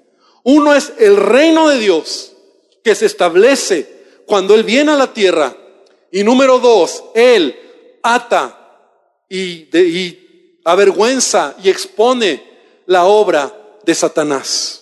Uno 0.43 0.73
es 0.73 0.93
el 0.97 1.17
reino 1.17 1.69
de 1.69 1.79
Dios 1.79 2.33
que 2.83 2.95
se 2.95 3.05
establece 3.05 4.01
cuando 4.25 4.55
Él 4.55 4.63
viene 4.63 4.91
a 4.91 4.97
la 4.97 5.13
tierra. 5.13 5.55
Y 6.11 6.23
número 6.23 6.59
dos, 6.59 7.03
Él 7.13 7.55
ata 8.01 8.57
y, 9.29 9.77
y 9.77 10.59
avergüenza 10.65 11.55
y 11.63 11.69
expone 11.69 12.43
la 12.87 13.05
obra 13.05 13.55
de 13.83 13.95
Satanás. 13.95 14.81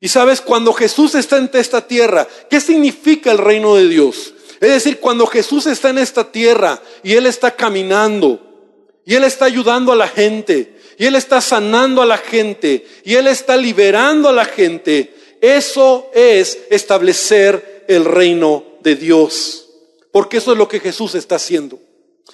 Y 0.00 0.08
sabes, 0.08 0.40
cuando 0.40 0.72
Jesús 0.72 1.14
está 1.14 1.36
en 1.38 1.48
esta 1.52 1.86
tierra, 1.86 2.26
¿qué 2.50 2.60
significa 2.60 3.30
el 3.30 3.38
reino 3.38 3.76
de 3.76 3.88
Dios? 3.88 4.34
Es 4.62 4.70
decir, 4.70 4.98
cuando 4.98 5.26
Jesús 5.26 5.66
está 5.66 5.90
en 5.90 5.98
esta 5.98 6.32
tierra 6.32 6.80
y 7.02 7.12
Él 7.12 7.26
está 7.26 7.50
caminando, 7.50 8.40
y 9.04 9.14
Él 9.14 9.24
está 9.24 9.44
ayudando 9.44 9.92
a 9.92 9.96
la 9.96 10.08
gente, 10.08 10.78
y 10.96 11.04
Él 11.04 11.16
está 11.16 11.42
sanando 11.42 12.00
a 12.00 12.06
la 12.06 12.16
gente, 12.16 12.86
y 13.04 13.14
Él 13.14 13.26
está 13.26 13.56
liberando 13.56 14.30
a 14.30 14.32
la 14.32 14.46
gente, 14.46 15.12
eso 15.42 16.10
es 16.14 16.58
establecer 16.70 17.84
el 17.88 18.06
reino 18.06 18.64
de 18.80 18.94
Dios. 18.96 19.68
Porque 20.10 20.38
eso 20.38 20.52
es 20.52 20.58
lo 20.58 20.68
que 20.68 20.80
Jesús 20.80 21.14
está 21.14 21.34
haciendo. 21.34 21.78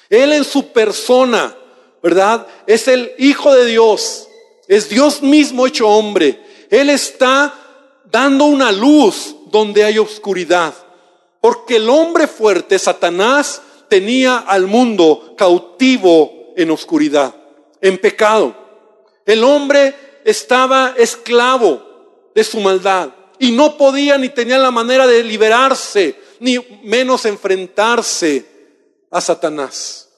Él 0.09 0.33
en 0.33 0.45
su 0.45 0.69
persona, 0.69 1.57
¿verdad? 2.03 2.47
Es 2.69 2.87
el 2.87 3.13
Hijo 3.19 3.53
de 3.53 3.67
Dios 3.67 4.29
es 4.69 4.91
Dios 4.91 5.23
mismo 5.23 5.67
hecho 5.67 5.89
hombre. 5.89 6.39
Él 6.71 6.91
está 6.91 7.55
dando 8.05 8.45
una 8.45 8.71
luz 8.71 9.35
donde 9.47 9.83
hay 9.83 9.99
oscuridad. 9.99 10.75
Porque 11.49 11.77
el 11.77 11.89
hombre 11.89 12.27
fuerte, 12.27 12.79
Satanás, 12.79 13.63
tenía 13.89 14.37
al 14.37 14.67
mundo 14.67 15.33
cautivo 15.35 16.53
en 16.55 16.71
oscuridad, 16.71 17.35
en 17.81 17.97
pecado. 17.97 18.55
El 19.25 19.43
hombre 19.43 19.95
estaba 20.27 20.93
esclavo 20.99 22.31
de 22.35 22.45
su 22.45 22.61
maldad 22.61 23.09
y 23.39 23.53
no 23.53 23.79
podía 23.79 24.19
ni 24.19 24.29
tenía 24.29 24.59
la 24.59 24.71
manera 24.71 25.07
de 25.07 25.25
liberarse, 25.25 26.17
ni 26.39 26.59
menos 26.83 27.25
enfrentarse 27.25 28.45
a 29.11 29.19
Satanás. 29.23 30.11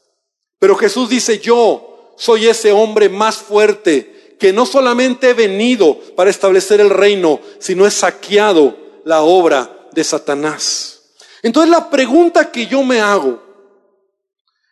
Pero 0.59 0.75
Jesús 0.75 1.09
dice, 1.09 1.39
yo 1.39 2.13
soy 2.19 2.49
ese 2.49 2.73
hombre 2.73 3.09
más 3.09 3.37
fuerte 3.37 4.35
que 4.41 4.53
no 4.53 4.67
solamente 4.67 5.31
he 5.31 5.35
venido 5.35 5.97
para 6.17 6.29
establecer 6.29 6.81
el 6.81 6.91
reino, 6.91 7.39
sino 7.61 7.87
he 7.87 7.91
saqueado 7.93 8.77
la 9.05 9.23
obra 9.23 9.87
de 9.93 10.03
Satanás. 10.03 11.00
Entonces 11.43 11.71
la 11.71 11.89
pregunta 11.89 12.51
que 12.51 12.67
yo 12.67 12.83
me 12.83 13.01
hago 13.01 13.41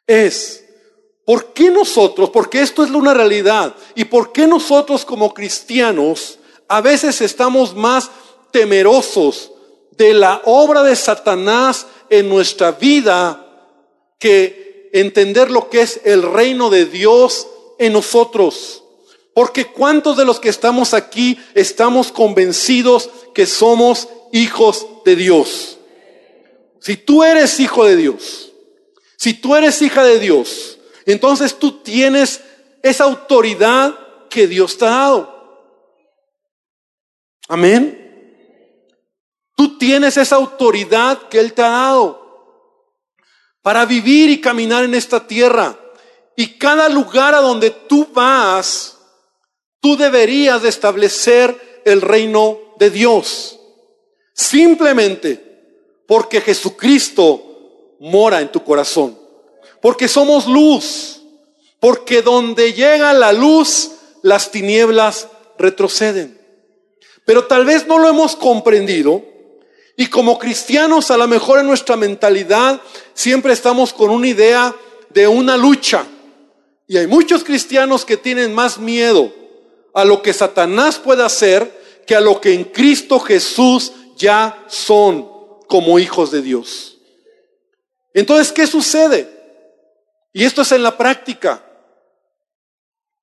es, 0.07 0.65
¿por 1.25 1.53
qué 1.53 1.71
nosotros, 1.71 2.31
porque 2.31 2.61
esto 2.61 2.83
es 2.83 2.91
una 2.91 3.15
realidad, 3.15 3.75
y 3.95 4.05
por 4.05 4.33
qué 4.33 4.47
nosotros 4.47 5.05
como 5.05 5.33
cristianos 5.33 6.39
a 6.69 6.81
veces 6.81 7.21
estamos 7.21 7.75
más 7.75 8.11
temerosos 8.51 9.53
de 9.93 10.15
la 10.15 10.43
obra 10.45 10.83
de 10.83 10.97
Satanás 10.97 11.87
en 12.09 12.29
nuestra 12.29 12.73
vida 12.73 13.45
que 14.19 14.91
entender 14.93 15.51
lo 15.51 15.69
que 15.69 15.83
es 15.83 16.01
el 16.05 16.23
reino 16.23 16.71
de 16.71 16.87
Dios 16.87 17.47
en 17.79 17.93
nosotros? 17.93 18.83
Porque 19.35 19.67
¿cuántos 19.67 20.17
de 20.17 20.25
los 20.25 20.41
que 20.41 20.49
estamos 20.49 20.95
aquí 20.95 21.39
estamos 21.55 22.11
convencidos 22.11 23.09
que 23.35 23.47
somos 23.47 24.09
hijos 24.33 24.87
de 25.05 25.17
Dios? 25.17 25.78
Si 26.81 26.97
tú 26.97 27.23
eres 27.25 27.59
hijo 27.61 27.85
de 27.85 27.97
Dios, 27.97 28.53
si 29.17 29.35
tú 29.35 29.57
eres 29.57 29.81
hija 29.83 30.05
de 30.05 30.19
Dios, 30.19 30.79
entonces 31.07 31.59
tú 31.59 31.83
tienes 31.83 32.41
esa 32.83 33.05
autoridad 33.05 33.95
que 34.29 34.47
Dios 34.47 34.79
te 34.79 34.85
ha 34.85 34.91
dado. 34.91 35.39
Amén. 37.49 38.05
Tú 39.57 39.79
tienes 39.79 40.17
esa 40.17 40.37
autoridad 40.37 41.29
que 41.29 41.41
Él 41.41 41.53
te 41.53 41.63
ha 41.63 41.71
dado 41.71 42.95
para 43.63 43.85
vivir 43.85 44.31
y 44.31 44.41
caminar 44.41 44.85
en 44.85 44.95
esta 44.95 45.27
tierra. 45.27 45.77
Y 46.37 46.59
cada 46.59 46.89
lugar 46.89 47.35
a 47.35 47.41
donde 47.41 47.71
tú 47.71 48.07
vas, 48.13 48.99
Tú 49.81 49.97
deberías 49.97 50.63
de 50.63 50.69
establecer 50.69 51.83
el 51.85 52.01
reino 52.01 52.59
de 52.79 52.91
Dios. 52.91 53.59
Simplemente 54.35 55.48
porque 56.09 56.41
Jesucristo 56.41 57.97
mora 58.01 58.41
en 58.41 58.51
tu 58.51 58.65
corazón. 58.65 59.17
Porque 59.83 60.09
somos 60.09 60.47
luz. 60.47 61.21
Porque 61.79 62.23
donde 62.23 62.73
llega 62.73 63.13
la 63.13 63.31
luz, 63.31 63.91
las 64.23 64.51
tinieblas 64.51 65.29
retroceden. 65.59 66.41
Pero 67.27 67.45
tal 67.45 67.67
vez 67.67 67.87
no 67.87 67.99
lo 67.99 68.09
hemos 68.09 68.37
comprendido. 68.37 69.23
Y 69.99 70.07
como 70.07 70.39
cristianos, 70.39 71.11
a 71.11 71.19
lo 71.19 71.29
mejor 71.29 71.59
en 71.59 71.67
nuestra 71.67 71.95
mentalidad, 71.95 72.81
siempre 73.13 73.53
estamos 73.53 73.93
con 73.93 74.09
una 74.09 74.29
idea 74.29 74.75
de 75.11 75.29
una 75.29 75.59
lucha. 75.59 76.07
Y 76.87 76.97
hay 76.97 77.07
muchos 77.07 77.45
cristianos 77.45 78.07
que 78.07 78.17
tienen 78.17 78.55
más 78.55 78.79
miedo 78.79 79.31
a 79.93 80.07
lo 80.07 80.23
que 80.23 80.33
Satanás 80.33 80.99
puede 80.99 81.23
hacer 81.23 82.03
que 82.07 82.17
a 82.17 82.21
lo 82.23 82.41
que 82.41 82.55
en 82.55 82.65
Cristo 82.65 83.21
Jesús 83.21 83.93
ya 84.17 84.65
son 84.69 85.38
como 85.69 85.99
hijos 85.99 86.33
de 86.33 86.43
Dios. 86.43 86.99
Entonces, 88.15 88.53
¿qué 88.53 88.67
sucede? 88.67 89.29
Y 90.33 90.45
esto 90.45 90.63
es 90.63 90.73
en 90.73 90.83
la 90.83 90.97
práctica. 90.97 91.65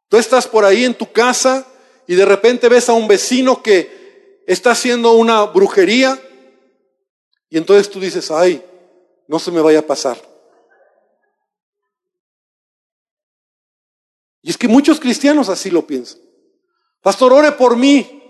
Tú 0.07 0.17
estás 0.17 0.47
por 0.47 0.63
ahí 0.63 0.85
en 0.85 0.93
tu 0.93 1.11
casa 1.11 1.67
y 2.07 2.15
de 2.15 2.25
repente 2.25 2.69
ves 2.69 2.87
a 2.87 2.93
un 2.93 3.07
vecino 3.07 3.61
que 3.61 4.43
está 4.47 4.71
haciendo 4.71 5.13
una 5.13 5.43
brujería 5.43 6.21
y 7.49 7.57
entonces 7.57 7.89
tú 7.89 7.99
dices, 7.99 8.29
ay, 8.31 8.63
no 9.27 9.39
se 9.39 9.51
me 9.51 9.61
vaya 9.61 9.79
a 9.79 9.87
pasar. 9.87 10.21
Y 14.41 14.51
es 14.51 14.57
que 14.57 14.67
muchos 14.67 14.99
cristianos 14.99 15.49
así 15.49 15.71
lo 15.71 15.87
piensan. 15.87 16.19
Pastor, 17.01 17.33
ore 17.33 17.51
por 17.53 17.75
mí, 17.75 18.21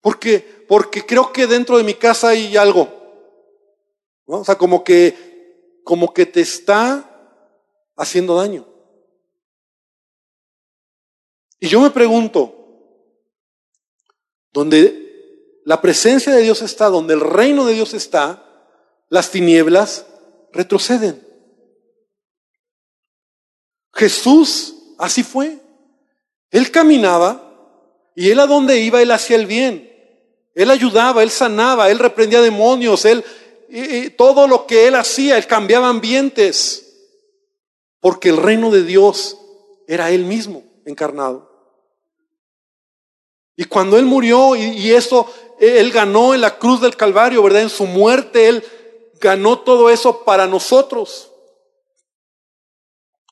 porque, 0.00 0.64
porque 0.66 1.06
creo 1.06 1.32
que 1.32 1.46
dentro 1.46 1.78
de 1.78 1.84
mi 1.84 1.94
casa 1.94 2.28
hay 2.28 2.56
algo. 2.56 2.97
O 4.30 4.44
sea, 4.44 4.56
como 4.56 4.84
que, 4.84 5.80
como 5.84 6.12
que 6.12 6.26
te 6.26 6.42
está 6.42 7.04
haciendo 7.96 8.36
daño. 8.36 8.66
Y 11.58 11.68
yo 11.68 11.80
me 11.80 11.90
pregunto, 11.90 12.54
donde 14.52 15.62
la 15.64 15.80
presencia 15.80 16.32
de 16.32 16.42
Dios 16.42 16.60
está, 16.62 16.88
donde 16.88 17.14
el 17.14 17.20
reino 17.20 17.64
de 17.64 17.72
Dios 17.72 17.94
está, 17.94 18.44
las 19.08 19.30
tinieblas 19.30 20.06
retroceden. 20.52 21.26
Jesús 23.94 24.74
así 24.98 25.22
fue. 25.22 25.58
Él 26.50 26.70
caminaba 26.70 27.44
y 28.14 28.30
él 28.30 28.40
a 28.40 28.46
donde 28.46 28.78
iba, 28.80 29.00
él 29.00 29.10
hacía 29.10 29.36
el 29.36 29.46
bien. 29.46 29.90
Él 30.54 30.70
ayudaba, 30.70 31.22
él 31.22 31.30
sanaba, 31.30 31.90
él 31.90 31.98
reprendía 31.98 32.40
demonios, 32.42 33.04
él 33.04 33.24
todo 34.16 34.48
lo 34.48 34.66
que 34.66 34.86
él 34.86 34.94
hacía, 34.94 35.36
él 35.36 35.46
cambiaba 35.46 35.88
ambientes. 35.88 36.84
Porque 38.00 38.28
el 38.28 38.36
reino 38.36 38.70
de 38.70 38.84
Dios 38.84 39.38
era 39.86 40.10
él 40.10 40.24
mismo 40.24 40.64
encarnado. 40.84 41.48
Y 43.56 43.64
cuando 43.64 43.98
él 43.98 44.04
murió 44.04 44.54
y, 44.54 44.62
y 44.62 44.92
eso 44.92 45.28
él 45.58 45.90
ganó 45.90 46.34
en 46.34 46.40
la 46.40 46.58
cruz 46.58 46.80
del 46.80 46.96
Calvario, 46.96 47.42
¿verdad? 47.42 47.62
En 47.62 47.70
su 47.70 47.86
muerte 47.86 48.48
él 48.48 48.64
ganó 49.20 49.60
todo 49.60 49.90
eso 49.90 50.24
para 50.24 50.46
nosotros. 50.46 51.32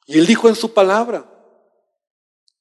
Y 0.07 0.18
él 0.18 0.27
dijo 0.27 0.49
en 0.49 0.55
su 0.55 0.72
palabra. 0.72 1.33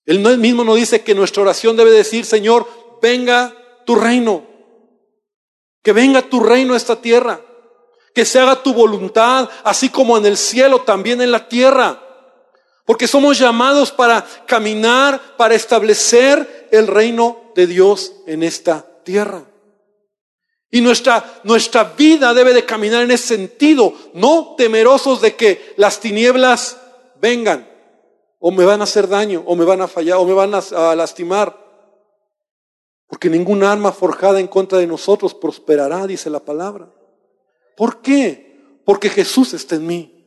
Él 0.05 0.19
mismo 0.37 0.63
nos 0.63 0.75
dice 0.75 1.03
que 1.03 1.15
nuestra 1.15 1.41
oración 1.41 1.75
debe 1.75 1.91
decir, 1.91 2.25
Señor, 2.25 2.67
venga 3.01 3.55
tu 3.85 3.95
reino. 3.95 4.45
Que 5.81 5.93
venga 5.93 6.21
tu 6.21 6.39
reino 6.39 6.73
a 6.73 6.77
esta 6.77 7.01
tierra. 7.01 7.43
Que 8.15 8.25
se 8.25 8.39
haga 8.39 8.63
tu 8.63 8.73
voluntad, 8.73 9.47
así 9.63 9.89
como 9.89 10.17
en 10.17 10.25
el 10.25 10.37
cielo, 10.37 10.81
también 10.81 11.21
en 11.21 11.31
la 11.31 11.47
tierra. 11.47 12.01
Porque 12.85 13.07
somos 13.07 13.37
llamados 13.37 13.91
para 13.91 14.25
caminar, 14.47 15.21
para 15.37 15.53
establecer 15.53 16.67
el 16.71 16.87
reino 16.87 17.51
de 17.53 17.67
Dios 17.67 18.13
en 18.25 18.41
esta 18.41 18.83
tierra. 19.03 19.43
Y 20.71 20.81
nuestra, 20.81 21.39
nuestra 21.43 21.83
vida 21.83 22.33
debe 22.33 22.53
de 22.53 22.65
caminar 22.65 23.03
en 23.03 23.11
ese 23.11 23.27
sentido, 23.35 23.93
no 24.13 24.55
temerosos 24.57 25.21
de 25.21 25.35
que 25.35 25.73
las 25.77 25.99
tinieblas 25.99 26.77
vengan, 27.21 27.67
o 28.39 28.51
me 28.51 28.65
van 28.65 28.81
a 28.81 28.83
hacer 28.83 29.07
daño, 29.07 29.43
o 29.45 29.55
me 29.55 29.65
van 29.65 29.81
a 29.81 29.87
fallar, 29.87 30.17
o 30.17 30.25
me 30.25 30.33
van 30.33 30.53
a, 30.53 30.95
lastimar. 30.95 31.57
Porque 33.07 33.29
ningún 33.29 33.63
arma 33.63 33.91
forjada 33.91 34.39
en 34.39 34.47
contra 34.47 34.77
de 34.77 34.87
nosotros 34.87 35.33
prosperará, 35.33 36.05
dice 36.07 36.29
la 36.29 36.39
palabra. 36.39 36.89
¿Por 37.75 38.01
qué? 38.01 38.79
Porque 38.85 39.09
Jesús 39.09 39.53
está 39.53 39.75
en 39.75 39.87
mí. 39.87 40.25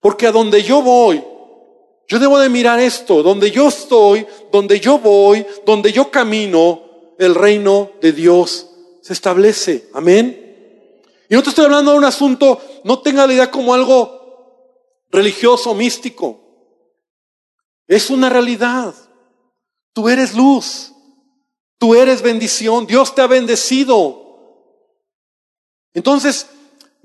Porque 0.00 0.26
a 0.26 0.32
donde 0.32 0.62
yo 0.62 0.82
voy, 0.82 1.22
yo 2.08 2.18
debo 2.18 2.38
de 2.38 2.48
mirar 2.48 2.78
esto, 2.78 3.22
donde 3.22 3.50
yo 3.50 3.68
estoy, 3.68 4.26
donde 4.52 4.78
yo 4.78 4.98
voy, 4.98 5.44
donde 5.64 5.92
yo 5.92 6.10
camino, 6.10 6.82
el 7.18 7.34
reino 7.34 7.90
de 8.00 8.12
Dios 8.12 8.68
se 9.00 9.12
establece. 9.12 9.88
Amén. 9.92 11.02
Y 11.28 11.34
no 11.34 11.42
te 11.42 11.48
estoy 11.48 11.64
hablando 11.64 11.92
de 11.92 11.98
un 11.98 12.04
asunto, 12.04 12.60
no 12.84 13.00
tenga 13.00 13.26
la 13.26 13.32
idea 13.32 13.50
como 13.50 13.74
algo 13.74 14.16
religioso, 15.10 15.74
místico. 15.74 16.40
Es 17.88 18.10
una 18.10 18.28
realidad. 18.28 18.94
Tú 19.92 20.08
eres 20.08 20.34
luz. 20.34 20.92
Tú 21.78 21.94
eres 21.94 22.22
bendición. 22.22 22.86
Dios 22.86 23.14
te 23.14 23.22
ha 23.22 23.26
bendecido. 23.26 24.24
Entonces, 25.94 26.46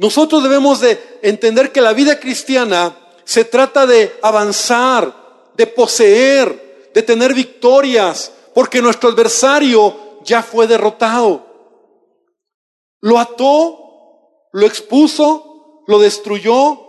nosotros 0.01 0.41
debemos 0.41 0.79
de 0.79 1.19
entender 1.21 1.71
que 1.71 1.79
la 1.79 1.93
vida 1.93 2.19
cristiana 2.19 2.97
se 3.23 3.45
trata 3.45 3.85
de 3.85 4.17
avanzar, 4.23 5.51
de 5.55 5.67
poseer, 5.67 6.89
de 6.91 7.03
tener 7.03 7.35
victorias, 7.35 8.31
porque 8.55 8.81
nuestro 8.81 9.09
adversario 9.09 10.19
ya 10.23 10.41
fue 10.41 10.65
derrotado. 10.65 11.45
Lo 12.99 13.19
ató, 13.19 14.49
lo 14.51 14.65
expuso, 14.65 15.83
lo 15.85 15.99
destruyó, 15.99 16.79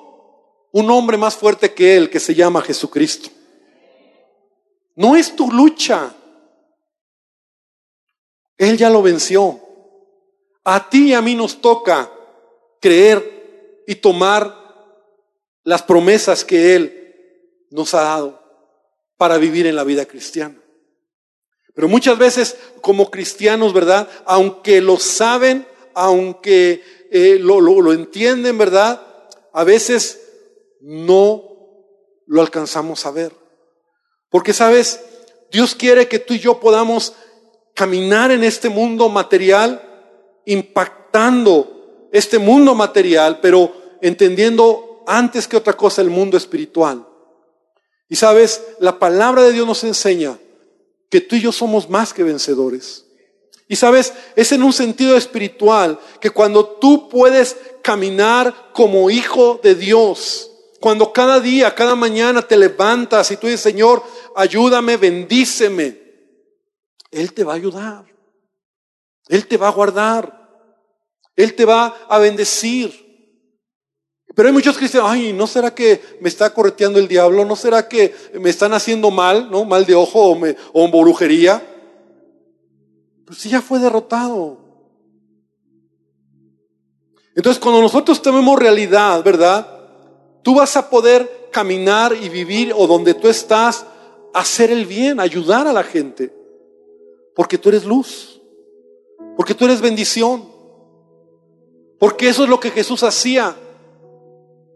un 0.72 0.90
hombre 0.90 1.18
más 1.18 1.36
fuerte 1.36 1.74
que 1.74 1.98
él 1.98 2.08
que 2.08 2.18
se 2.18 2.34
llama 2.34 2.62
Jesucristo. 2.62 3.28
No 4.96 5.16
es 5.16 5.36
tu 5.36 5.52
lucha. 5.52 6.14
Él 8.56 8.78
ya 8.78 8.88
lo 8.88 9.02
venció. 9.02 9.60
A 10.64 10.88
ti 10.88 11.08
y 11.08 11.12
a 11.12 11.20
mí 11.20 11.34
nos 11.34 11.60
toca 11.60 12.10
creer 12.82 13.84
y 13.86 13.94
tomar 13.94 14.54
las 15.64 15.82
promesas 15.82 16.44
que 16.44 16.74
Él 16.74 17.14
nos 17.70 17.94
ha 17.94 18.02
dado 18.02 18.42
para 19.16 19.38
vivir 19.38 19.66
en 19.66 19.76
la 19.76 19.84
vida 19.84 20.04
cristiana. 20.04 20.60
Pero 21.74 21.88
muchas 21.88 22.18
veces 22.18 22.56
como 22.82 23.10
cristianos, 23.10 23.72
¿verdad? 23.72 24.08
Aunque 24.26 24.82
lo 24.82 24.98
saben, 24.98 25.66
aunque 25.94 26.82
eh, 27.10 27.38
lo, 27.40 27.60
lo 27.60 27.92
entienden, 27.92 28.58
¿verdad? 28.58 29.00
A 29.52 29.64
veces 29.64 30.20
no 30.80 31.44
lo 32.26 32.40
alcanzamos 32.42 33.06
a 33.06 33.10
ver. 33.10 33.32
Porque 34.28 34.52
sabes, 34.52 35.00
Dios 35.50 35.74
quiere 35.74 36.08
que 36.08 36.18
tú 36.18 36.34
y 36.34 36.40
yo 36.40 36.60
podamos 36.60 37.14
caminar 37.74 38.30
en 38.30 38.44
este 38.44 38.68
mundo 38.68 39.08
material, 39.08 40.40
impactando 40.44 41.81
este 42.12 42.38
mundo 42.38 42.74
material, 42.74 43.40
pero 43.40 43.98
entendiendo 44.00 45.02
antes 45.06 45.48
que 45.48 45.56
otra 45.56 45.72
cosa 45.72 46.02
el 46.02 46.10
mundo 46.10 46.36
espiritual. 46.36 47.06
Y 48.08 48.16
sabes, 48.16 48.62
la 48.78 48.98
palabra 48.98 49.42
de 49.42 49.52
Dios 49.52 49.66
nos 49.66 49.82
enseña 49.82 50.38
que 51.10 51.20
tú 51.20 51.36
y 51.36 51.40
yo 51.40 51.50
somos 51.50 51.88
más 51.88 52.12
que 52.12 52.22
vencedores. 52.22 53.06
Y 53.68 53.76
sabes, 53.76 54.12
es 54.36 54.52
en 54.52 54.62
un 54.62 54.72
sentido 54.72 55.16
espiritual 55.16 55.98
que 56.20 56.30
cuando 56.30 56.66
tú 56.66 57.08
puedes 57.08 57.56
caminar 57.82 58.70
como 58.74 59.08
hijo 59.08 59.58
de 59.62 59.74
Dios, 59.74 60.50
cuando 60.78 61.12
cada 61.12 61.40
día, 61.40 61.74
cada 61.74 61.94
mañana 61.94 62.42
te 62.42 62.56
levantas 62.56 63.30
y 63.30 63.36
tú 63.36 63.46
dices, 63.46 63.62
Señor, 63.62 64.02
ayúdame, 64.36 64.98
bendíceme, 64.98 65.98
Él 67.10 67.32
te 67.32 67.44
va 67.44 67.52
a 67.52 67.56
ayudar. 67.56 68.04
Él 69.28 69.46
te 69.46 69.56
va 69.56 69.68
a 69.68 69.72
guardar. 69.72 70.41
Él 71.36 71.54
te 71.54 71.64
va 71.64 71.94
a 72.08 72.18
bendecir. 72.18 73.02
Pero 74.34 74.48
hay 74.48 74.54
muchos 74.54 74.78
cristianos, 74.78 75.10
ay, 75.10 75.32
¿no 75.32 75.46
será 75.46 75.74
que 75.74 76.00
me 76.20 76.28
está 76.28 76.52
correteando 76.54 76.98
el 76.98 77.06
diablo? 77.06 77.44
¿No 77.44 77.54
será 77.54 77.86
que 77.86 78.14
me 78.40 78.48
están 78.48 78.72
haciendo 78.72 79.10
mal, 79.10 79.50
no? 79.50 79.64
Mal 79.64 79.84
de 79.84 79.94
ojo 79.94 80.20
o, 80.20 80.38
me, 80.38 80.56
o 80.72 80.88
brujería. 80.88 81.62
Pues 83.26 83.38
si 83.38 83.50
ya 83.50 83.60
fue 83.60 83.78
derrotado. 83.78 84.58
Entonces, 87.34 87.62
cuando 87.62 87.80
nosotros 87.80 88.20
tenemos 88.20 88.58
realidad, 88.58 89.22
¿verdad? 89.22 89.66
Tú 90.42 90.54
vas 90.54 90.76
a 90.76 90.88
poder 90.88 91.48
caminar 91.50 92.14
y 92.14 92.28
vivir 92.28 92.72
o 92.76 92.86
donde 92.86 93.14
tú 93.14 93.28
estás, 93.28 93.86
hacer 94.34 94.70
el 94.70 94.86
bien, 94.86 95.20
ayudar 95.20 95.66
a 95.66 95.72
la 95.72 95.82
gente. 95.82 96.34
Porque 97.34 97.58
tú 97.58 97.68
eres 97.68 97.84
luz. 97.84 98.40
Porque 99.36 99.54
tú 99.54 99.66
eres 99.66 99.80
bendición. 99.80 100.51
Porque 102.02 102.28
eso 102.28 102.42
es 102.42 102.50
lo 102.50 102.58
que 102.58 102.72
Jesús 102.72 103.04
hacía. 103.04 103.54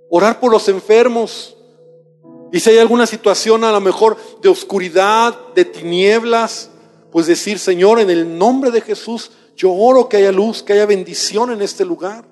Orar 0.09 0.39
por 0.39 0.53
los 0.53 0.69
enfermos. 0.69 1.57
Y 2.53 2.61
si 2.61 2.71
hay 2.71 2.79
alguna 2.79 3.05
situación 3.05 3.65
a 3.65 3.73
lo 3.73 3.81
mejor 3.81 4.17
de 4.41 4.49
oscuridad, 4.49 5.37
de 5.53 5.65
tinieblas, 5.65 6.71
pues 7.11 7.27
decir, 7.27 7.59
Señor, 7.59 7.99
en 7.99 8.11
el 8.11 8.39
nombre 8.39 8.71
de 8.71 8.81
Jesús, 8.81 9.33
yo 9.57 9.73
oro 9.73 10.09
que 10.09 10.19
haya 10.19 10.31
luz, 10.31 10.62
que 10.62 10.75
haya 10.75 10.87
bendición 10.87 11.51
en 11.51 11.62
este 11.62 11.85
lugar. 11.85 12.25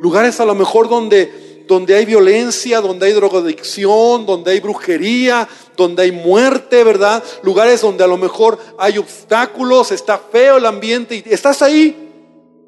Lugares 0.00 0.40
a 0.40 0.44
lo 0.44 0.56
mejor 0.56 0.88
donde 0.88 1.62
donde 1.68 1.94
hay 1.94 2.04
violencia, 2.04 2.80
donde 2.80 3.06
hay 3.06 3.12
drogadicción, 3.12 4.26
donde 4.26 4.50
hay 4.50 4.58
brujería, 4.58 5.48
donde 5.76 6.02
hay 6.02 6.10
muerte, 6.10 6.82
¿verdad? 6.82 7.22
Lugares 7.44 7.80
donde 7.80 8.02
a 8.02 8.08
lo 8.08 8.16
mejor 8.16 8.58
hay 8.76 8.98
obstáculos, 8.98 9.92
está 9.92 10.18
feo 10.18 10.56
el 10.56 10.66
ambiente 10.66 11.22
y 11.24 11.32
estás 11.32 11.62
ahí. 11.62 12.11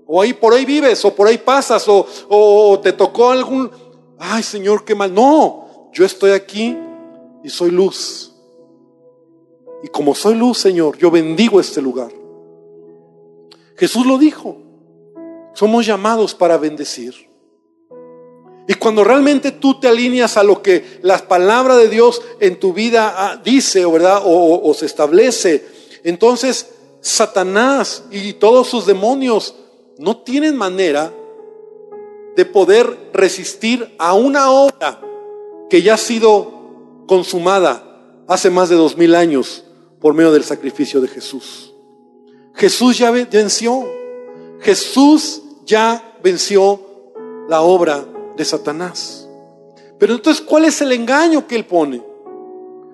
O 0.07 0.21
ahí 0.21 0.33
por 0.33 0.53
ahí 0.53 0.65
vives, 0.65 1.05
o 1.05 1.15
por 1.15 1.27
ahí 1.27 1.39
pasas, 1.39 1.87
o, 1.89 2.81
te 2.83 2.93
tocó 2.93 3.31
algún, 3.31 3.71
ay 4.19 4.43
Señor, 4.43 4.85
qué 4.85 4.95
mal. 4.95 5.13
No, 5.13 5.91
yo 5.93 6.05
estoy 6.05 6.33
aquí 6.33 6.77
y 7.43 7.49
soy 7.49 7.71
luz. 7.71 8.33
Y 9.83 9.89
como 9.89 10.15
soy 10.15 10.35
luz, 10.35 10.59
Señor, 10.59 10.97
yo 10.99 11.11
bendigo 11.11 11.61
este 11.61 11.81
lugar. 11.81 12.13
Jesús 13.77 14.07
lo 14.07 14.19
dijo. 14.19 14.59
Somos 15.55 15.87
llamados 15.87 16.35
para 16.35 16.57
bendecir. 16.59 17.15
Y 18.67 18.75
cuando 18.75 19.05
realmente 19.05 19.53
tú 19.53 19.79
te 19.79 19.89
alineas 19.89 20.37
a 20.37 20.43
lo 20.43 20.63
que 20.63 20.99
la 21.03 21.19
palabra 21.29 21.77
de 21.77 21.89
Dios 21.89 22.23
en 22.41 22.59
tu 22.59 22.73
vida 22.73 23.15
ah, 23.17 23.41
dice, 23.45 23.85
¿verdad? 23.85 24.23
O, 24.25 24.69
o 24.69 24.75
se 24.75 24.87
establece, 24.87 25.67
entonces 26.03 26.71
Satanás 27.01 28.05
y 28.11 28.33
todos 28.35 28.69
sus 28.69 28.87
demonios 28.87 29.55
no 29.99 30.19
tienen 30.19 30.57
manera 30.57 31.13
de 32.37 32.45
poder 32.45 33.11
resistir 33.13 33.95
a 33.99 34.15
una 34.15 34.51
obra 34.51 35.01
que 35.71 35.83
ya 35.83 35.95
ha 35.95 35.99
sido 35.99 37.05
consumada 37.07 38.25
hace 38.27 38.51
más 38.51 38.69
de 38.69 38.77
dos 38.77 38.97
mil 38.97 39.15
años 39.15 39.65
por 40.01 40.15
medio 40.15 40.33
del 40.33 40.45
sacrificio 40.45 41.01
de 41.01 41.09
Jesús. 41.09 41.73
Jesús 42.55 42.99
ya 42.99 43.11
venció. 43.11 43.85
Jesús 44.61 45.43
ya 45.65 46.17
venció 46.23 46.81
la 47.49 47.63
obra 47.63 48.05
de 48.37 48.45
Satanás. 48.45 49.29
Pero 49.99 50.15
entonces, 50.15 50.45
¿cuál 50.45 50.65
es 50.65 50.81
el 50.81 50.93
engaño 50.93 51.47
que 51.47 51.57
Él 51.57 51.65
pone? 51.65 52.03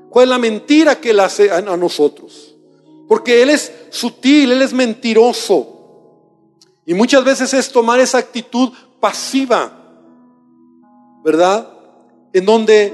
¿Cuál 0.09 0.25
es 0.25 0.31
la 0.31 0.39
mentira 0.39 1.01
que 1.01 1.11
Él 1.11 1.21
hace 1.21 1.51
a, 1.51 1.61
nosotros? 1.61 2.55
Porque 3.09 3.43
Él 3.43 3.51
es 3.51 3.73
sutil, 3.91 4.53
Él 4.53 4.63
es 4.63 4.73
mentiroso. 4.73 5.80
Y 6.87 6.95
muchas 6.95 7.25
veces 7.25 7.53
es 7.55 7.71
tomar 7.71 8.01
esa 8.01 8.19
actitud 8.19 8.73
pasiva, 9.01 9.73
¿verdad? 11.25 11.69
En 12.33 12.45
donde 12.45 12.93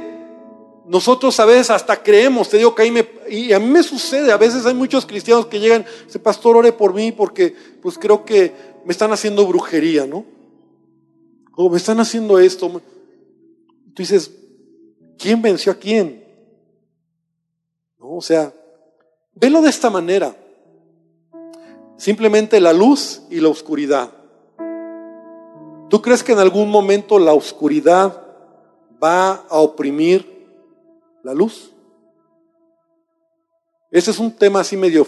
nosotros 0.86 1.38
a 1.40 1.44
veces 1.44 1.70
hasta 1.70 2.02
creemos, 2.02 2.48
te 2.48 2.58
digo 2.58 2.74
que 2.74 2.82
ahí 2.82 2.90
me, 2.90 3.08
y 3.28 3.52
a 3.52 3.58
mí 3.58 3.66
me 3.66 3.82
sucede, 3.82 4.30
a 4.30 4.36
veces 4.36 4.64
hay 4.66 4.74
muchos 4.74 5.04
cristianos 5.04 5.46
que 5.46 5.58
llegan, 5.58 5.84
dice, 6.04 6.18
pastor, 6.18 6.56
ore 6.56 6.72
por 6.72 6.94
mí 6.94 7.12
porque 7.12 7.54
pues 7.82 7.98
creo 7.98 8.24
que 8.24 8.52
me 8.84 8.92
están 8.92 9.12
haciendo 9.12 9.46
brujería, 9.46 10.06
¿no? 10.06 10.24
O 11.56 11.68
me 11.68 11.76
están 11.76 11.98
haciendo 11.98 12.38
esto. 12.38 12.68
Tú 12.68 14.02
dices, 14.02 14.30
¿quién 15.18 15.42
venció 15.42 15.72
a 15.72 15.74
quién? 15.74 16.24
¿No? 17.98 18.16
O 18.16 18.22
sea, 18.22 18.52
velo 19.34 19.62
de 19.62 19.70
esta 19.70 19.90
manera. 19.90 20.36
Simplemente 21.96 22.60
la 22.60 22.72
luz 22.72 23.22
y 23.30 23.40
la 23.40 23.48
oscuridad. 23.48 24.12
¿Tú 25.88 26.02
crees 26.02 26.22
que 26.22 26.32
en 26.32 26.38
algún 26.38 26.70
momento 26.70 27.18
la 27.18 27.32
oscuridad 27.32 28.22
va 29.02 29.34
a 29.48 29.58
oprimir 29.58 30.46
la 31.22 31.32
luz? 31.32 31.72
Ese 33.90 34.10
es 34.10 34.18
un 34.18 34.34
tema 34.36 34.60
así 34.60 34.76
medio, 34.76 35.06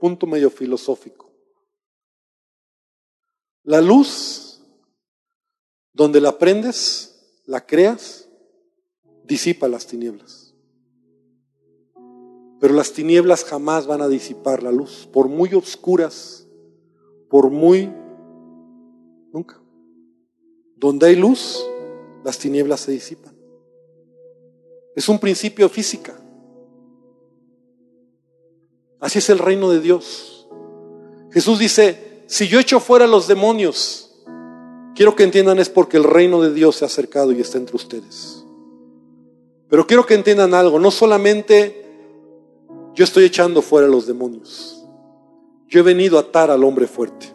punto 0.00 0.26
medio 0.26 0.50
filosófico. 0.50 1.30
La 3.64 3.80
luz, 3.80 4.62
donde 5.92 6.20
la 6.20 6.38
prendes, 6.38 7.42
la 7.44 7.66
creas, 7.66 8.28
disipa 9.24 9.68
las 9.68 9.86
tinieblas. 9.86 10.49
Pero 12.60 12.74
las 12.74 12.92
tinieblas 12.92 13.44
jamás 13.44 13.86
van 13.86 14.02
a 14.02 14.08
disipar 14.08 14.62
la 14.62 14.70
luz, 14.70 15.08
por 15.10 15.28
muy 15.28 15.54
oscuras, 15.54 16.46
por 17.30 17.50
muy... 17.50 17.90
Nunca. 19.32 19.60
Donde 20.76 21.06
hay 21.06 21.16
luz, 21.16 21.66
las 22.22 22.38
tinieblas 22.38 22.80
se 22.80 22.92
disipan. 22.92 23.34
Es 24.94 25.08
un 25.08 25.18
principio 25.18 25.68
física. 25.68 26.20
Así 29.00 29.18
es 29.18 29.30
el 29.30 29.38
reino 29.38 29.70
de 29.70 29.80
Dios. 29.80 30.46
Jesús 31.32 31.58
dice, 31.58 32.24
si 32.26 32.48
yo 32.48 32.60
echo 32.60 32.80
fuera 32.80 33.06
los 33.06 33.26
demonios, 33.26 34.22
quiero 34.94 35.16
que 35.16 35.22
entiendan 35.22 35.58
es 35.58 35.70
porque 35.70 35.96
el 35.96 36.04
reino 36.04 36.42
de 36.42 36.52
Dios 36.52 36.76
se 36.76 36.84
ha 36.84 36.88
acercado 36.88 37.32
y 37.32 37.40
está 37.40 37.56
entre 37.56 37.76
ustedes. 37.76 38.44
Pero 39.70 39.86
quiero 39.86 40.04
que 40.04 40.14
entiendan 40.14 40.52
algo, 40.52 40.78
no 40.78 40.90
solamente 40.90 41.89
yo 43.00 43.04
estoy 43.04 43.24
echando 43.24 43.62
fuera 43.62 43.88
los 43.88 44.06
demonios, 44.06 44.86
yo 45.66 45.80
he 45.80 45.82
venido 45.82 46.18
a 46.18 46.20
atar 46.20 46.50
al 46.50 46.62
hombre 46.62 46.86
fuerte. 46.86 47.28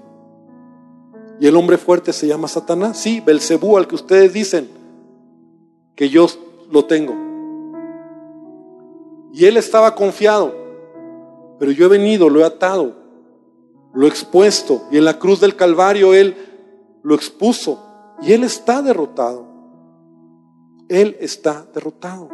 Y 1.39 1.47
el 1.47 1.55
hombre 1.55 1.79
fuerte 1.79 2.13
se 2.13 2.27
llama 2.27 2.47
Satanás, 2.47 2.99
sí, 2.99 3.19
Belcebú 3.19 3.75
al 3.75 3.87
que 3.87 3.95
ustedes 3.95 4.31
dicen 4.31 4.69
que 5.95 6.07
yo 6.07 6.27
lo 6.69 6.85
tengo. 6.85 7.15
Y 9.33 9.45
él 9.45 9.57
estaba 9.57 9.95
confiado, 9.95 10.53
pero 11.57 11.71
yo 11.71 11.87
he 11.87 11.89
venido, 11.89 12.29
lo 12.29 12.41
he 12.41 12.43
atado, 12.43 12.93
lo 13.91 14.05
he 14.05 14.09
expuesto, 14.09 14.83
y 14.91 14.97
en 14.97 15.05
la 15.05 15.17
cruz 15.17 15.39
del 15.39 15.55
Calvario 15.55 16.13
él 16.13 16.35
lo 17.01 17.15
expuso, 17.15 17.83
y 18.21 18.33
él 18.33 18.43
está 18.43 18.83
derrotado. 18.83 19.47
Él 20.89 21.17
está 21.19 21.65
derrotado. 21.73 22.29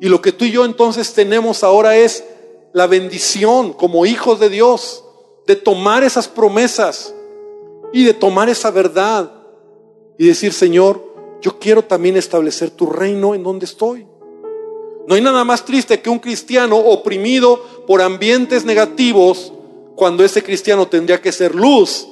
Y 0.00 0.08
lo 0.08 0.22
que 0.22 0.32
tú 0.32 0.46
y 0.46 0.50
yo 0.50 0.64
entonces 0.64 1.12
tenemos 1.12 1.62
ahora 1.62 1.96
es 1.96 2.24
la 2.72 2.86
bendición 2.86 3.74
como 3.74 4.06
hijos 4.06 4.40
de 4.40 4.48
Dios 4.48 5.04
de 5.46 5.56
tomar 5.56 6.04
esas 6.04 6.28
promesas 6.28 7.14
y 7.92 8.04
de 8.04 8.14
tomar 8.14 8.48
esa 8.48 8.70
verdad 8.70 9.30
y 10.16 10.26
decir, 10.26 10.52
Señor, 10.52 11.04
yo 11.42 11.58
quiero 11.58 11.82
también 11.82 12.16
establecer 12.16 12.70
tu 12.70 12.86
reino 12.86 13.34
en 13.34 13.42
donde 13.42 13.66
estoy. 13.66 14.06
No 15.06 15.14
hay 15.14 15.20
nada 15.20 15.44
más 15.44 15.64
triste 15.64 16.00
que 16.00 16.10
un 16.10 16.18
cristiano 16.18 16.76
oprimido 16.76 17.62
por 17.86 18.00
ambientes 18.00 18.64
negativos 18.64 19.52
cuando 19.96 20.24
ese 20.24 20.42
cristiano 20.42 20.86
tendría 20.86 21.20
que 21.20 21.32
ser 21.32 21.54
luz 21.54 22.06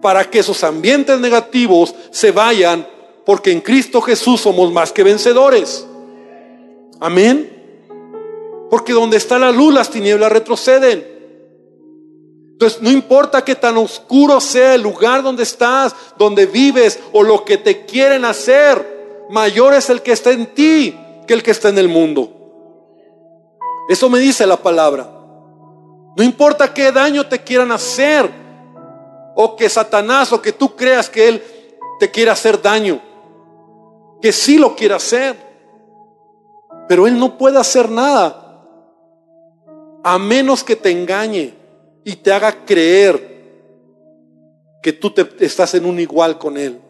para 0.00 0.28
que 0.28 0.38
esos 0.38 0.64
ambientes 0.64 1.20
negativos 1.20 1.94
se 2.10 2.32
vayan 2.32 2.88
porque 3.26 3.52
en 3.52 3.60
Cristo 3.60 4.00
Jesús 4.00 4.40
somos 4.40 4.72
más 4.72 4.92
que 4.92 5.02
vencedores. 5.02 5.86
Amén. 7.00 8.68
Porque 8.70 8.92
donde 8.92 9.16
está 9.16 9.38
la 9.38 9.50
luz, 9.50 9.74
las 9.74 9.90
tinieblas 9.90 10.30
retroceden. 10.30 11.06
Entonces, 12.52 12.82
no 12.82 12.90
importa 12.90 13.42
que 13.42 13.54
tan 13.54 13.76
oscuro 13.78 14.40
sea 14.40 14.74
el 14.74 14.82
lugar 14.82 15.22
donde 15.22 15.42
estás, 15.42 15.94
donde 16.18 16.46
vives 16.46 17.00
o 17.12 17.22
lo 17.22 17.44
que 17.44 17.56
te 17.56 17.86
quieren 17.86 18.24
hacer, 18.24 19.26
mayor 19.30 19.74
es 19.74 19.88
el 19.88 20.02
que 20.02 20.12
está 20.12 20.30
en 20.30 20.54
ti 20.54 20.96
que 21.26 21.34
el 21.34 21.42
que 21.42 21.52
está 21.52 21.70
en 21.70 21.78
el 21.78 21.88
mundo. 21.88 22.30
Eso 23.88 24.10
me 24.10 24.18
dice 24.18 24.46
la 24.46 24.58
palabra. 24.58 25.10
No 26.16 26.22
importa 26.22 26.74
qué 26.74 26.92
daño 26.92 27.26
te 27.26 27.42
quieran 27.42 27.72
hacer, 27.72 28.30
o 29.34 29.56
que 29.56 29.68
Satanás, 29.68 30.32
o 30.32 30.42
que 30.42 30.52
tú 30.52 30.76
creas 30.76 31.08
que 31.08 31.28
Él 31.28 31.42
te 31.98 32.10
quiere 32.10 32.30
hacer 32.30 32.60
daño 32.60 33.00
que 34.20 34.32
sí 34.32 34.58
lo 34.58 34.76
quiere 34.76 34.94
hacer, 34.94 35.36
pero 36.90 37.06
Él 37.06 37.20
no 37.20 37.38
puede 37.38 37.56
hacer 37.56 37.88
nada 37.88 38.66
a 40.02 40.18
menos 40.18 40.64
que 40.64 40.74
te 40.74 40.90
engañe 40.90 41.54
y 42.02 42.16
te 42.16 42.32
haga 42.32 42.64
creer 42.64 43.44
que 44.82 44.92
tú 44.94 45.12
te, 45.12 45.24
estás 45.38 45.72
en 45.74 45.84
un 45.84 46.00
igual 46.00 46.36
con 46.36 46.56
Él. 46.56 46.80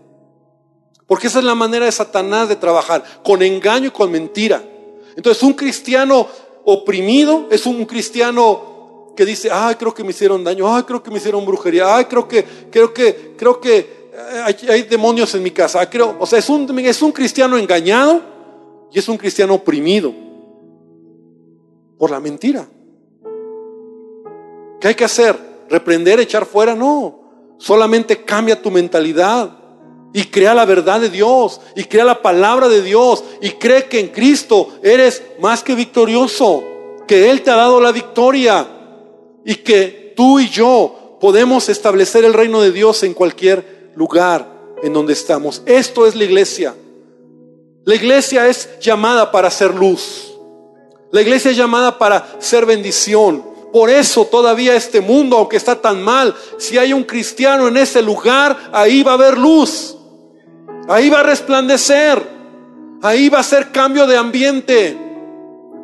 Porque 1.06 1.26
esa 1.26 1.40
es 1.40 1.44
la 1.44 1.54
manera 1.54 1.84
de 1.84 1.92
Satanás 1.92 2.48
de 2.48 2.56
trabajar, 2.56 3.04
con 3.22 3.42
engaño 3.42 3.88
y 3.88 3.90
con 3.90 4.10
mentira. 4.10 4.64
Entonces 5.16 5.42
un 5.42 5.52
cristiano 5.52 6.26
oprimido 6.64 7.48
es 7.50 7.66
un 7.66 7.84
cristiano 7.84 9.12
que 9.14 9.26
dice, 9.26 9.50
ay, 9.52 9.74
creo 9.74 9.92
que 9.92 10.02
me 10.02 10.12
hicieron 10.12 10.42
daño, 10.42 10.74
ay, 10.74 10.84
creo 10.84 11.02
que 11.02 11.10
me 11.10 11.18
hicieron 11.18 11.44
brujería, 11.44 11.94
ay, 11.94 12.06
creo 12.06 12.26
que, 12.26 12.42
creo 12.70 12.94
que, 12.94 13.34
creo 13.36 13.60
que 13.60 14.08
hay, 14.66 14.80
demonios 14.84 15.34
en 15.34 15.42
mi 15.42 15.50
casa. 15.50 15.90
Creo, 15.90 16.16
o 16.18 16.24
sea, 16.24 16.38
es 16.38 16.48
un, 16.48 16.78
es 16.78 17.02
un 17.02 17.12
cristiano 17.12 17.58
engañado 17.58 18.39
y 18.92 18.98
es 18.98 19.08
un 19.08 19.16
cristiano 19.16 19.54
oprimido 19.54 20.12
por 21.98 22.10
la 22.10 22.20
mentira. 22.20 22.66
¿Qué 24.80 24.88
hay 24.88 24.94
que 24.94 25.04
hacer? 25.04 25.36
¿Reprender, 25.68 26.18
echar 26.20 26.46
fuera? 26.46 26.74
No. 26.74 27.56
Solamente 27.58 28.24
cambia 28.24 28.60
tu 28.60 28.70
mentalidad 28.70 29.58
y 30.12 30.24
crea 30.24 30.54
la 30.54 30.64
verdad 30.64 31.00
de 31.00 31.10
Dios 31.10 31.60
y 31.76 31.84
crea 31.84 32.04
la 32.04 32.22
palabra 32.22 32.68
de 32.68 32.82
Dios 32.82 33.22
y 33.40 33.50
cree 33.50 33.86
que 33.86 34.00
en 34.00 34.08
Cristo 34.08 34.68
eres 34.82 35.22
más 35.40 35.62
que 35.62 35.74
victorioso, 35.74 36.64
que 37.06 37.30
Él 37.30 37.42
te 37.42 37.50
ha 37.50 37.56
dado 37.56 37.80
la 37.80 37.92
victoria 37.92 38.66
y 39.44 39.56
que 39.56 40.14
tú 40.16 40.40
y 40.40 40.48
yo 40.48 41.18
podemos 41.20 41.68
establecer 41.68 42.24
el 42.24 42.32
reino 42.32 42.60
de 42.60 42.72
Dios 42.72 43.02
en 43.02 43.14
cualquier 43.14 43.92
lugar 43.94 44.50
en 44.82 44.92
donde 44.92 45.12
estamos. 45.12 45.62
Esto 45.66 46.06
es 46.06 46.16
la 46.16 46.24
iglesia. 46.24 46.74
La 47.84 47.94
iglesia 47.94 48.46
es 48.46 48.78
llamada 48.80 49.32
para 49.32 49.50
ser 49.50 49.74
luz. 49.74 50.34
La 51.12 51.22
iglesia 51.22 51.50
es 51.50 51.56
llamada 51.56 51.98
para 51.98 52.36
ser 52.38 52.66
bendición. 52.66 53.42
Por 53.72 53.88
eso 53.88 54.26
todavía 54.26 54.74
este 54.74 55.00
mundo, 55.00 55.38
aunque 55.38 55.56
está 55.56 55.80
tan 55.80 56.02
mal, 56.02 56.34
si 56.58 56.76
hay 56.76 56.92
un 56.92 57.04
cristiano 57.04 57.68
en 57.68 57.76
ese 57.76 58.02
lugar, 58.02 58.70
ahí 58.72 59.02
va 59.02 59.12
a 59.12 59.14
haber 59.14 59.38
luz. 59.38 59.96
Ahí 60.88 61.08
va 61.08 61.20
a 61.20 61.24
resplandecer. 61.24 62.20
Ahí 63.02 63.28
va 63.28 63.38
a 63.38 63.44
ser 63.44 63.72
cambio 63.72 64.06
de 64.06 64.16
ambiente. 64.16 64.98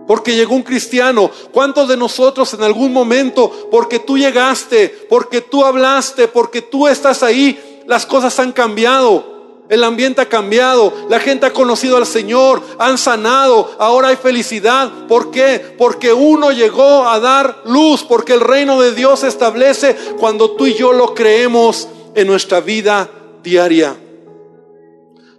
Porque 0.07 0.37
llegó 0.37 0.55
un 0.55 0.63
cristiano. 0.63 1.31
¿Cuántos 1.51 1.89
de 1.89 1.97
nosotros 1.97 2.53
en 2.55 2.63
algún 2.63 2.93
momento, 2.93 3.69
porque 3.71 4.01
tú 4.01 4.19
llegaste, 4.19 5.07
porque 5.09 5.41
tú 5.41 5.65
hablaste, 5.65 6.29
porque 6.29 6.61
tú 6.63 6.87
estás 6.89 7.23
ahí, 7.23 7.83
las 7.87 8.05
cosas 8.05 8.39
han 8.39 8.53
cambiado. 8.53 9.36
El 9.69 9.83
ambiente 9.83 10.21
ha 10.21 10.29
cambiado, 10.29 10.93
la 11.09 11.19
gente 11.19 11.47
ha 11.47 11.53
conocido 11.53 11.97
al 11.97 12.07
Señor, 12.07 12.63
han 12.79 12.99
sanado, 12.99 13.75
ahora 13.79 14.09
hay 14.09 14.17
felicidad. 14.17 15.07
¿Por 15.09 15.33
qué? 15.33 15.75
Porque 15.77 16.13
uno 16.13 16.53
llegó 16.53 17.09
a 17.09 17.19
dar 17.19 17.63
luz, 17.65 18.05
porque 18.05 18.35
el 18.35 18.41
reino 18.41 18.81
de 18.81 18.95
Dios 18.95 19.21
se 19.21 19.29
establece 19.29 19.97
cuando 20.19 20.53
tú 20.53 20.67
y 20.67 20.75
yo 20.75 20.93
lo 20.93 21.15
creemos 21.15 21.89
en 22.15 22.29
nuestra 22.29 22.61
vida 22.61 23.11
diaria. 23.43 23.97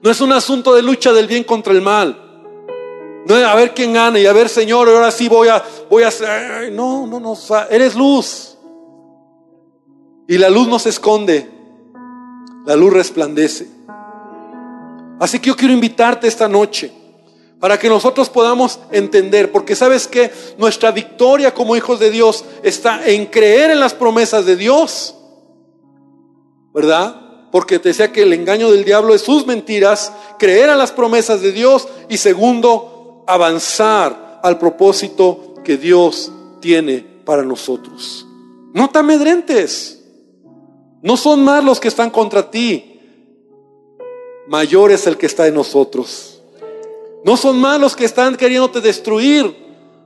No 0.01 0.11
es 0.11 0.19
un 0.19 0.33
asunto 0.33 0.75
de 0.75 0.81
lucha 0.81 1.13
del 1.13 1.27
bien 1.27 1.45
contra 1.45 1.71
el 1.71 1.81
mal. 1.81 2.23
No 3.25 3.35
a 3.35 3.55
ver 3.55 3.73
quién 3.73 3.93
gana 3.93 4.19
y 4.19 4.25
a 4.25 4.33
ver, 4.33 4.47
Señor, 4.47 4.87
ahora 4.87 5.11
sí 5.11 5.27
voy 5.27 5.49
a, 5.49 5.63
voy 5.89 6.03
a. 6.03 6.11
No, 6.71 7.07
no, 7.07 7.19
no, 7.19 7.37
eres 7.69 7.95
luz. 7.95 8.57
Y 10.27 10.37
la 10.37 10.49
luz 10.49 10.67
no 10.67 10.79
se 10.79 10.89
esconde. 10.89 11.49
La 12.65 12.75
luz 12.75 12.93
resplandece. 12.93 13.76
Así 15.19 15.39
que 15.39 15.47
yo 15.47 15.55
quiero 15.55 15.73
invitarte 15.73 16.27
esta 16.27 16.47
noche 16.47 16.91
para 17.59 17.79
que 17.79 17.89
nosotros 17.89 18.29
podamos 18.29 18.79
entender, 18.91 19.51
porque 19.51 19.75
sabes 19.75 20.07
que 20.07 20.31
nuestra 20.57 20.91
victoria 20.91 21.53
como 21.53 21.75
hijos 21.75 21.99
de 21.99 22.11
Dios 22.11 22.45
está 22.63 23.07
en 23.07 23.25
creer 23.25 23.71
en 23.71 23.79
las 23.79 23.93
promesas 23.93 24.45
de 24.45 24.55
Dios, 24.55 25.15
¿verdad? 26.73 27.49
Porque 27.51 27.79
te 27.79 27.89
decía 27.89 28.11
que 28.11 28.23
el 28.23 28.33
engaño 28.33 28.69
del 28.69 28.83
diablo 28.83 29.15
es 29.15 29.21
sus 29.21 29.47
mentiras, 29.47 30.11
creer 30.37 30.69
en 30.69 30.77
las 30.77 30.91
promesas 30.91 31.41
de 31.41 31.51
Dios 31.51 31.87
y 32.09 32.17
segundo, 32.17 33.23
avanzar 33.27 34.39
al 34.43 34.59
propósito 34.59 35.55
que 35.63 35.77
Dios 35.77 36.31
tiene 36.61 36.99
para 37.25 37.43
nosotros. 37.43 38.27
No 38.73 38.89
te 38.89 38.99
amedrentes, 38.99 40.03
no 41.01 41.17
son 41.17 41.43
más 41.43 41.63
los 41.63 41.79
que 41.79 41.87
están 41.87 42.11
contra 42.11 42.51
ti, 42.51 42.96
mayor 44.47 44.91
es 44.91 45.07
el 45.07 45.17
que 45.17 45.25
está 45.25 45.47
en 45.47 45.55
nosotros. 45.55 46.41
No 47.23 47.35
son 47.35 47.59
malos 47.59 47.95
que 47.95 48.05
están 48.05 48.35
queriéndote 48.35 48.81
destruir. 48.81 49.55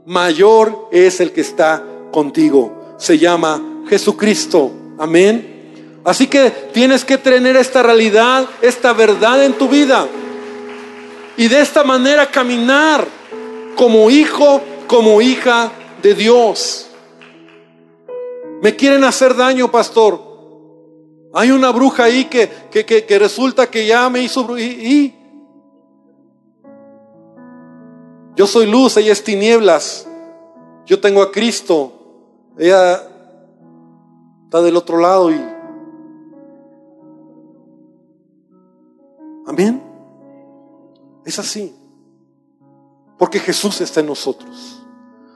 Mayor 0.06 0.90
es 0.92 1.20
el 1.20 1.32
que 1.32 1.42
está 1.42 1.84
contigo. 2.12 2.96
Se 2.98 3.18
llama 3.18 3.84
Jesucristo. 3.88 4.72
Amén. 4.98 6.00
Así 6.04 6.28
que 6.28 6.50
tienes 6.74 7.06
que 7.06 7.18
tener 7.18 7.56
esta 7.56 7.84
realidad, 7.84 8.48
esta 8.62 8.94
verdad 8.94 9.44
en 9.44 9.54
tu 9.54 9.68
vida. 9.68 10.08
Y 11.38 11.48
de 11.48 11.62
esta 11.62 11.84
manera 11.84 12.30
caminar 12.30 13.08
como 13.76 14.10
hijo, 14.10 14.62
como 14.88 15.22
hija 15.22 15.72
de 16.02 16.16
Dios. 16.16 16.88
Me 18.62 18.76
quieren 18.76 19.04
hacer 19.04 19.36
daño, 19.36 19.72
pastor. 19.72 20.31
Hay 21.34 21.52
una 21.52 21.72
bruja 21.72 22.04
ahí 22.04 22.26
que, 22.26 22.50
que, 22.70 23.20
resulta 23.20 23.70
que 23.70 23.86
ya 23.88 24.10
me 24.10 24.22
hizo... 24.22 24.58
y 24.58 25.16
Yo 28.36 28.48
soy 28.48 28.66
luz, 28.66 28.98
ella 28.98 29.12
es 29.12 29.24
tinieblas. 29.24 30.08
Yo 30.86 31.00
tengo 31.00 31.22
a 31.22 31.32
Cristo. 31.32 31.94
Ella 32.58 33.02
está 34.46 34.62
del 34.62 34.76
otro 34.76 34.98
lado 34.98 35.32
y... 35.32 35.40
Amén. 39.48 39.84
Es 41.26 41.40
así. 41.40 41.76
Porque 43.18 43.40
Jesús 43.40 43.82
está 43.82 44.00
en 44.00 44.08
nosotros. 44.08 44.84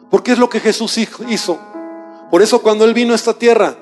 Porque 0.10 0.32
es 0.32 0.39
lo 0.39 0.50
que 0.50 0.60
Jesús 0.60 0.98
hizo. 0.98 1.60
Por 2.32 2.41
eso 2.41 2.62
cuando 2.62 2.86
Él 2.86 2.93
vino 2.93 3.14
a 3.14 3.16
esta 3.16 3.38
tierra, 3.38 3.76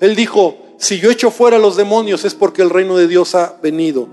Él 0.00 0.14
dijo, 0.14 0.54
si 0.78 1.00
yo 1.00 1.10
echo 1.10 1.30
fuera 1.30 1.56
a 1.56 1.60
los 1.60 1.76
demonios 1.76 2.24
es 2.24 2.34
porque 2.34 2.62
el 2.62 2.70
reino 2.70 2.96
de 2.96 3.08
Dios 3.08 3.34
ha 3.34 3.58
venido 3.62 4.08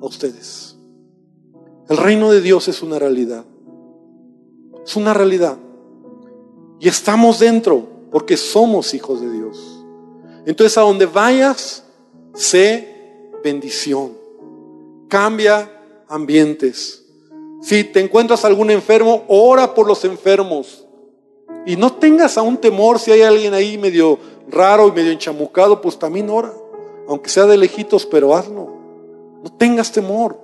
a 0.00 0.06
ustedes. 0.06 0.76
El 1.88 1.96
reino 1.96 2.30
de 2.30 2.40
Dios 2.40 2.68
es 2.68 2.82
una 2.82 2.98
realidad. 2.98 3.44
Es 4.84 4.96
una 4.96 5.12
realidad. 5.14 5.56
Y 6.80 6.88
estamos 6.88 7.38
dentro 7.38 7.86
porque 8.10 8.36
somos 8.36 8.94
hijos 8.94 9.20
de 9.20 9.30
Dios. 9.30 9.84
Entonces 10.46 10.78
a 10.78 10.82
donde 10.82 11.06
vayas, 11.06 11.84
sé 12.34 13.30
bendición. 13.42 14.12
Cambia 15.08 15.70
ambientes. 16.08 17.04
Si 17.60 17.84
te 17.84 18.00
encuentras 18.00 18.44
algún 18.44 18.70
enfermo, 18.70 19.24
ora 19.28 19.74
por 19.74 19.86
los 19.86 20.04
enfermos. 20.04 20.86
Y 21.66 21.76
no 21.76 21.92
tengas 21.94 22.38
aún 22.38 22.56
temor 22.56 22.98
si 22.98 23.10
hay 23.10 23.22
alguien 23.22 23.52
ahí 23.52 23.76
medio 23.76 24.18
raro 24.50 24.88
y 24.88 24.92
medio 24.92 25.12
enchamucado, 25.12 25.80
pues 25.80 25.98
también 25.98 26.30
ora. 26.30 26.52
Aunque 27.08 27.30
sea 27.30 27.46
de 27.46 27.56
lejitos, 27.56 28.06
pero 28.06 28.34
hazlo. 28.34 28.76
No 29.42 29.52
tengas 29.56 29.92
temor, 29.92 30.38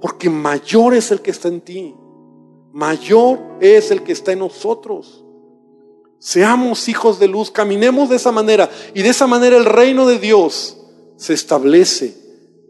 porque 0.00 0.28
mayor 0.28 0.94
es 0.94 1.10
el 1.10 1.20
que 1.20 1.30
está 1.30 1.48
en 1.48 1.60
ti 1.60 1.94
mayor 2.72 3.38
es 3.60 3.90
el 3.90 4.02
que 4.02 4.12
está 4.12 4.32
en 4.32 4.40
nosotros. 4.40 5.24
Seamos 6.18 6.88
hijos 6.88 7.18
de 7.18 7.28
luz, 7.28 7.50
caminemos 7.50 8.08
de 8.08 8.16
esa 8.16 8.32
manera 8.32 8.70
y 8.94 9.02
de 9.02 9.08
esa 9.08 9.26
manera 9.26 9.56
el 9.56 9.64
reino 9.64 10.06
de 10.06 10.18
Dios 10.18 10.78
se 11.16 11.34
establece 11.34 12.16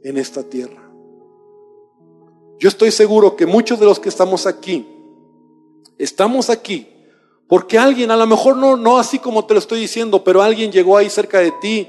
en 0.03 0.19
esta 0.19 0.43
tierra. 0.43 0.91
Yo 2.59 2.69
estoy 2.69 2.91
seguro 2.91 3.37
que 3.37 3.47
muchos 3.47 3.79
de 3.79 3.87
los 3.87 4.01
que 4.01 4.09
estamos 4.09 4.47
aquí, 4.47 4.87
estamos 5.99 6.51
aquí 6.51 6.89
porque 7.53 7.79
alguien, 7.79 8.11
a 8.11 8.17
lo 8.17 8.27
mejor 8.27 8.57
no, 8.57 8.79
no 8.79 8.97
así 8.97 9.19
como 9.19 9.45
te 9.45 9.53
lo 9.53 9.61
estoy 9.61 9.81
diciendo, 9.81 10.25
pero 10.25 10.41
alguien 10.41 10.73
llegó 10.73 10.97
ahí 10.97 11.11
cerca 11.11 11.39
de 11.41 11.53
ti 11.61 11.87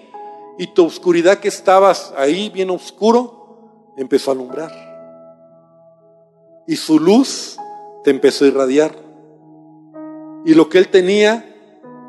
y 0.57 0.67
tu 0.67 0.85
oscuridad 0.85 1.39
que 1.39 1.47
estabas 1.47 2.13
ahí 2.17 2.49
bien 2.49 2.69
oscuro 2.69 3.93
empezó 3.95 4.29
a 4.29 4.33
alumbrar. 4.33 4.73
Y 6.67 6.75
su 6.75 6.99
luz 6.99 7.57
te 8.03 8.11
empezó 8.11 8.43
a 8.43 8.49
irradiar. 8.49 8.93
Y 10.43 10.53
lo 10.53 10.67
que 10.67 10.79
él 10.79 10.89
tenía 10.89 11.45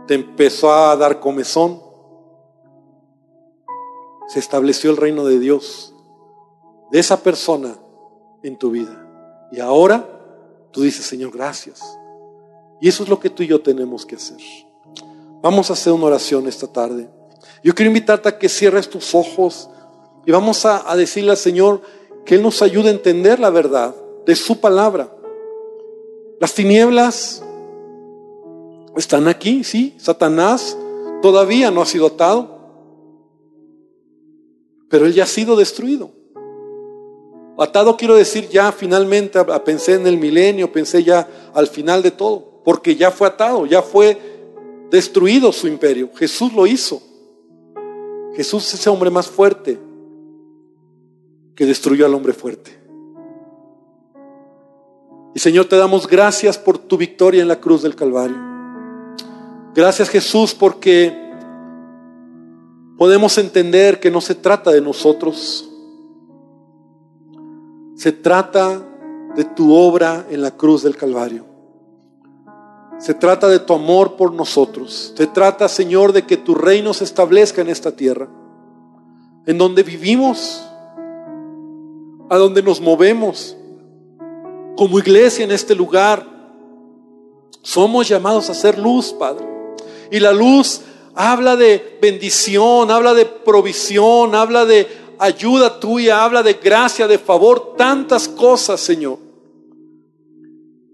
te 0.08 0.14
empezó 0.14 0.72
a 0.72 0.96
dar 0.96 1.20
comezón. 1.20 1.80
Se 4.26 4.40
estableció 4.40 4.90
el 4.90 4.96
reino 4.96 5.26
de 5.26 5.38
Dios, 5.38 5.94
de 6.90 6.98
esa 6.98 7.22
persona 7.22 7.76
en 8.42 8.58
tu 8.58 8.72
vida. 8.72 9.46
Y 9.52 9.60
ahora 9.60 10.08
tú 10.72 10.82
dices, 10.82 11.06
Señor, 11.06 11.30
gracias. 11.30 12.00
Y 12.84 12.88
eso 12.88 13.02
es 13.02 13.08
lo 13.08 13.18
que 13.18 13.30
tú 13.30 13.42
y 13.42 13.46
yo 13.46 13.62
tenemos 13.62 14.04
que 14.04 14.16
hacer. 14.16 14.36
Vamos 15.40 15.70
a 15.70 15.72
hacer 15.72 15.90
una 15.90 16.04
oración 16.04 16.46
esta 16.46 16.66
tarde. 16.66 17.08
Yo 17.62 17.74
quiero 17.74 17.88
invitarte 17.88 18.28
a 18.28 18.38
que 18.38 18.46
cierres 18.46 18.90
tus 18.90 19.14
ojos 19.14 19.70
y 20.26 20.30
vamos 20.30 20.66
a, 20.66 20.94
decirle 20.94 21.30
al 21.30 21.38
Señor 21.38 21.80
que 22.26 22.34
Él 22.34 22.42
nos 22.42 22.60
ayude 22.60 22.88
a 22.88 22.92
entender 22.92 23.40
la 23.40 23.48
verdad 23.48 23.96
de 24.26 24.36
su 24.36 24.60
palabra. 24.60 25.10
Las 26.38 26.52
tinieblas 26.52 27.42
están 28.98 29.28
aquí, 29.28 29.64
sí. 29.64 29.94
Satanás 29.96 30.76
todavía 31.22 31.70
no 31.70 31.80
ha 31.80 31.86
sido 31.86 32.08
atado, 32.08 32.58
pero 34.90 35.06
él 35.06 35.14
ya 35.14 35.22
ha 35.22 35.26
sido 35.26 35.56
destruido. 35.56 36.10
Atado 37.56 37.96
quiero 37.96 38.14
decir 38.14 38.50
ya 38.50 38.72
finalmente, 38.72 39.42
pensé 39.64 39.94
en 39.94 40.06
el 40.06 40.18
milenio, 40.18 40.70
pensé 40.70 41.02
ya 41.02 41.26
al 41.54 41.66
final 41.66 42.02
de 42.02 42.10
todo, 42.10 42.53
porque 42.64 42.96
ya 42.96 43.10
fue 43.10 43.28
atado, 43.28 43.66
ya 43.66 43.82
fue 43.82 44.18
destruido 44.90 45.52
su 45.52 45.68
imperio. 45.68 46.10
Jesús 46.14 46.52
lo 46.52 46.66
hizo. 46.66 47.02
Jesús 48.34 48.66
es 48.66 48.80
ese 48.80 48.90
hombre 48.90 49.10
más 49.10 49.28
fuerte 49.28 49.78
que 51.54 51.66
destruyó 51.66 52.06
al 52.06 52.14
hombre 52.14 52.32
fuerte. 52.32 52.72
Y 55.34 55.40
Señor, 55.40 55.66
te 55.66 55.76
damos 55.76 56.06
gracias 56.06 56.58
por 56.58 56.78
tu 56.78 56.96
victoria 56.96 57.42
en 57.42 57.48
la 57.48 57.60
cruz 57.60 57.82
del 57.82 57.94
Calvario. 57.94 58.36
Gracias 59.74 60.08
Jesús 60.08 60.54
porque 60.54 61.12
podemos 62.96 63.36
entender 63.38 64.00
que 64.00 64.10
no 64.10 64.20
se 64.20 64.34
trata 64.34 64.70
de 64.70 64.80
nosotros. 64.80 65.68
Se 67.96 68.12
trata 68.12 68.86
de 69.34 69.44
tu 69.44 69.74
obra 69.74 70.26
en 70.30 70.40
la 70.40 70.52
cruz 70.52 70.82
del 70.82 70.96
Calvario. 70.96 71.53
Se 72.98 73.14
trata 73.14 73.48
de 73.48 73.58
tu 73.58 73.74
amor 73.74 74.16
por 74.16 74.32
nosotros. 74.32 75.12
Se 75.16 75.26
trata, 75.26 75.68
Señor, 75.68 76.12
de 76.12 76.24
que 76.24 76.36
tu 76.36 76.54
reino 76.54 76.94
se 76.94 77.04
establezca 77.04 77.60
en 77.60 77.68
esta 77.68 77.92
tierra, 77.92 78.28
en 79.46 79.58
donde 79.58 79.82
vivimos, 79.82 80.64
a 82.30 82.36
donde 82.36 82.62
nos 82.62 82.80
movemos 82.80 83.56
como 84.76 84.98
iglesia 84.98 85.44
en 85.44 85.52
este 85.52 85.74
lugar, 85.74 86.26
somos 87.62 88.08
llamados 88.08 88.50
a 88.50 88.54
ser 88.54 88.78
luz, 88.78 89.12
Padre. 89.12 89.46
Y 90.10 90.20
la 90.20 90.32
luz 90.32 90.82
habla 91.14 91.56
de 91.56 91.98
bendición, 92.00 92.90
habla 92.90 93.14
de 93.14 93.24
provisión, 93.26 94.34
habla 94.34 94.64
de 94.64 94.86
ayuda 95.18 95.80
tuya, 95.80 96.24
habla 96.24 96.42
de 96.42 96.54
gracia, 96.54 97.06
de 97.06 97.18
favor, 97.18 97.74
tantas 97.76 98.28
cosas, 98.28 98.80
Señor. 98.80 99.18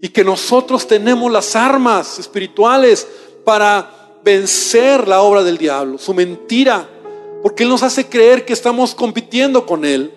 Y 0.00 0.08
que 0.08 0.24
nosotros 0.24 0.86
tenemos 0.86 1.30
las 1.30 1.54
armas 1.56 2.18
espirituales 2.18 3.06
para 3.44 4.18
vencer 4.24 5.06
la 5.08 5.22
obra 5.22 5.42
del 5.42 5.58
diablo, 5.58 5.98
su 5.98 6.14
mentira, 6.14 6.88
porque 7.42 7.62
Él 7.62 7.68
nos 7.68 7.82
hace 7.82 8.06
creer 8.06 8.44
que 8.44 8.52
estamos 8.52 8.94
compitiendo 8.94 9.66
con 9.66 9.84
Él. 9.84 10.12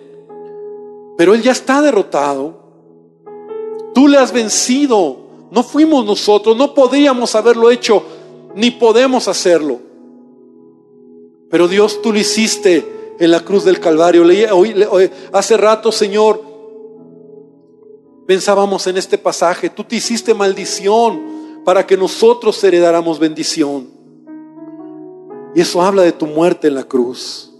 Pero 1.16 1.34
Él 1.34 1.42
ya 1.42 1.52
está 1.52 1.80
derrotado. 1.80 2.62
Tú 3.94 4.08
le 4.08 4.18
has 4.18 4.32
vencido. 4.32 5.18
No 5.50 5.62
fuimos 5.62 6.04
nosotros, 6.04 6.56
no 6.56 6.74
podríamos 6.74 7.34
haberlo 7.34 7.70
hecho, 7.70 8.02
ni 8.54 8.72
podemos 8.72 9.28
hacerlo. 9.28 9.78
Pero 11.48 11.68
Dios, 11.68 12.02
tú 12.02 12.12
lo 12.12 12.18
hiciste 12.18 13.14
en 13.20 13.30
la 13.30 13.40
cruz 13.40 13.64
del 13.64 13.78
Calvario. 13.78 14.24
hace 15.32 15.56
rato, 15.56 15.92
Señor, 15.92 16.42
pensábamos 18.26 18.86
en 18.86 18.96
este 18.96 19.18
pasaje, 19.18 19.70
tú 19.70 19.84
te 19.84 19.96
hiciste 19.96 20.34
maldición 20.34 21.62
para 21.64 21.86
que 21.86 21.96
nosotros 21.96 22.62
heredáramos 22.62 23.18
bendición. 23.18 23.88
Y 25.54 25.60
eso 25.60 25.82
habla 25.82 26.02
de 26.02 26.12
tu 26.12 26.26
muerte 26.26 26.68
en 26.68 26.74
la 26.74 26.84
cruz. 26.84 27.50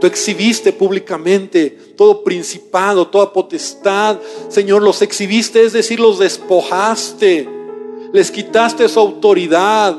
Tú 0.00 0.06
exhibiste 0.06 0.72
públicamente 0.72 1.70
todo 1.96 2.22
principado, 2.22 3.08
toda 3.08 3.32
potestad. 3.32 4.18
Señor, 4.48 4.82
los 4.82 5.00
exhibiste, 5.00 5.64
es 5.64 5.72
decir, 5.72 5.98
los 5.98 6.18
despojaste. 6.18 7.48
Les 8.12 8.30
quitaste 8.30 8.88
su 8.88 9.00
autoridad. 9.00 9.96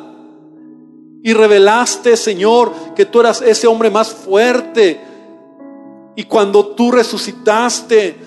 Y 1.24 1.34
revelaste, 1.34 2.16
Señor, 2.16 2.72
que 2.96 3.06
tú 3.06 3.22
eras 3.22 3.42
ese 3.42 3.66
hombre 3.66 3.90
más 3.90 4.14
fuerte. 4.14 5.02
Y 6.16 6.24
cuando 6.24 6.68
tú 6.68 6.92
resucitaste, 6.92 8.27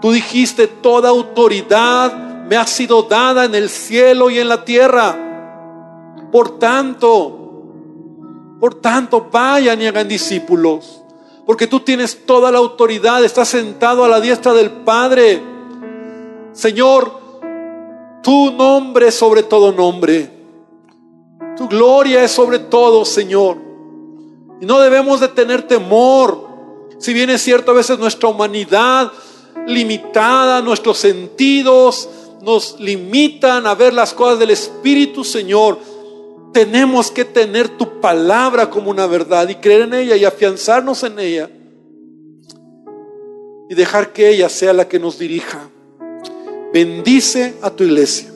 tú 0.00 0.12
dijiste, 0.12 0.66
toda 0.66 1.08
autoridad 1.08 2.44
me 2.46 2.56
ha 2.56 2.66
sido 2.66 3.02
dada 3.02 3.44
en 3.44 3.54
el 3.54 3.68
cielo 3.68 4.30
y 4.30 4.38
en 4.38 4.48
la 4.48 4.64
tierra. 4.64 5.16
Por 6.32 6.58
tanto, 6.58 7.64
por 8.60 8.74
tanto, 8.76 9.28
vayan 9.30 9.80
y 9.80 9.86
hagan 9.86 10.08
discípulos 10.08 11.02
porque 11.48 11.66
tú 11.66 11.80
tienes 11.80 12.26
toda 12.26 12.52
la 12.52 12.58
autoridad, 12.58 13.24
estás 13.24 13.48
sentado 13.48 14.04
a 14.04 14.08
la 14.08 14.20
diestra 14.20 14.52
del 14.52 14.70
Padre. 14.70 15.42
Señor, 16.52 17.10
tu 18.22 18.50
nombre 18.52 19.08
es 19.08 19.14
sobre 19.14 19.42
todo 19.44 19.72
nombre. 19.72 20.30
Tu 21.56 21.66
gloria 21.66 22.22
es 22.22 22.32
sobre 22.32 22.58
todo, 22.58 23.02
Señor. 23.06 23.56
Y 24.60 24.66
no 24.66 24.78
debemos 24.78 25.20
de 25.20 25.28
tener 25.28 25.62
temor. 25.62 26.48
Si 26.98 27.14
bien 27.14 27.30
es 27.30 27.40
cierto, 27.40 27.70
a 27.70 27.74
veces 27.74 27.98
nuestra 27.98 28.28
humanidad 28.28 29.10
limitada, 29.68 30.60
nuestros 30.62 30.98
sentidos 30.98 32.08
nos 32.42 32.80
limitan 32.80 33.66
a 33.66 33.74
ver 33.74 33.92
las 33.92 34.14
cosas 34.14 34.38
del 34.38 34.50
Espíritu, 34.50 35.22
Señor. 35.22 35.78
Tenemos 36.52 37.10
que 37.10 37.24
tener 37.24 37.68
tu 37.68 38.00
palabra 38.00 38.70
como 38.70 38.90
una 38.90 39.06
verdad 39.06 39.48
y 39.48 39.56
creer 39.56 39.82
en 39.82 39.94
ella 39.94 40.16
y 40.16 40.24
afianzarnos 40.24 41.02
en 41.04 41.18
ella. 41.18 41.50
Y 43.68 43.74
dejar 43.74 44.12
que 44.12 44.30
ella 44.30 44.48
sea 44.48 44.72
la 44.72 44.88
que 44.88 44.98
nos 44.98 45.18
dirija. 45.18 45.68
Bendice 46.72 47.54
a 47.62 47.70
tu 47.70 47.84
iglesia 47.84 48.32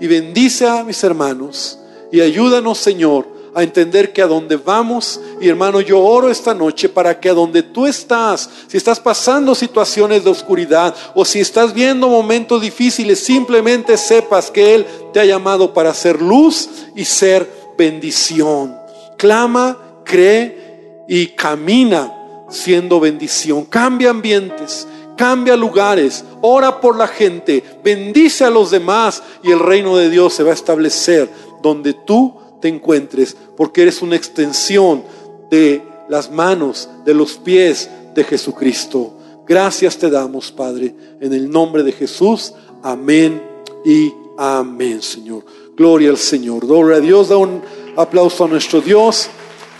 y 0.00 0.06
bendice 0.06 0.66
a 0.66 0.84
mis 0.84 1.02
hermanos 1.02 1.78
y 2.12 2.20
ayúdanos, 2.20 2.78
Señor, 2.78 3.26
a 3.56 3.62
entender 3.62 4.12
que 4.12 4.20
a 4.20 4.26
donde 4.26 4.56
vamos, 4.56 5.18
y 5.40 5.48
hermano, 5.48 5.80
yo 5.80 5.98
oro 5.98 6.28
esta 6.28 6.52
noche 6.52 6.90
para 6.90 7.18
que 7.18 7.30
a 7.30 7.32
donde 7.32 7.62
tú 7.62 7.86
estás, 7.86 8.50
si 8.66 8.76
estás 8.76 9.00
pasando 9.00 9.54
situaciones 9.54 10.24
de 10.24 10.28
oscuridad 10.28 10.94
o 11.14 11.24
si 11.24 11.40
estás 11.40 11.72
viendo 11.72 12.06
momentos 12.06 12.60
difíciles, 12.60 13.18
simplemente 13.18 13.96
sepas 13.96 14.50
que 14.50 14.74
Él 14.74 14.86
te 15.14 15.20
ha 15.20 15.24
llamado 15.24 15.72
para 15.72 15.94
ser 15.94 16.20
luz 16.20 16.68
y 16.94 17.06
ser 17.06 17.50
bendición. 17.78 18.76
Clama, 19.16 19.78
cree 20.04 21.06
y 21.08 21.28
camina 21.28 22.12
siendo 22.50 23.00
bendición. 23.00 23.64
Cambia 23.64 24.10
ambientes, 24.10 24.86
cambia 25.16 25.56
lugares, 25.56 26.26
ora 26.42 26.78
por 26.78 26.98
la 26.98 27.08
gente, 27.08 27.64
bendice 27.82 28.44
a 28.44 28.50
los 28.50 28.70
demás 28.70 29.22
y 29.42 29.50
el 29.50 29.60
reino 29.60 29.96
de 29.96 30.10
Dios 30.10 30.34
se 30.34 30.42
va 30.42 30.50
a 30.50 30.54
establecer 30.54 31.30
donde 31.62 31.94
tú 31.94 32.45
te 32.60 32.68
encuentres, 32.68 33.36
porque 33.56 33.82
eres 33.82 34.02
una 34.02 34.16
extensión 34.16 35.04
de 35.50 35.82
las 36.08 36.30
manos, 36.30 36.88
de 37.04 37.14
los 37.14 37.34
pies 37.34 37.90
de 38.14 38.24
Jesucristo. 38.24 39.14
Gracias 39.46 39.98
te 39.98 40.10
damos, 40.10 40.50
Padre, 40.50 40.94
en 41.20 41.32
el 41.32 41.50
nombre 41.50 41.82
de 41.82 41.92
Jesús. 41.92 42.52
Amén 42.82 43.42
y 43.84 44.12
amén, 44.36 45.02
Señor. 45.02 45.44
Gloria 45.76 46.10
al 46.10 46.16
Señor. 46.16 46.66
Gloria 46.66 46.96
a 46.96 47.00
Dios. 47.00 47.28
Da 47.28 47.36
un 47.36 47.62
aplauso 47.96 48.44
a 48.44 48.48
nuestro 48.48 48.80
Dios. 48.80 49.28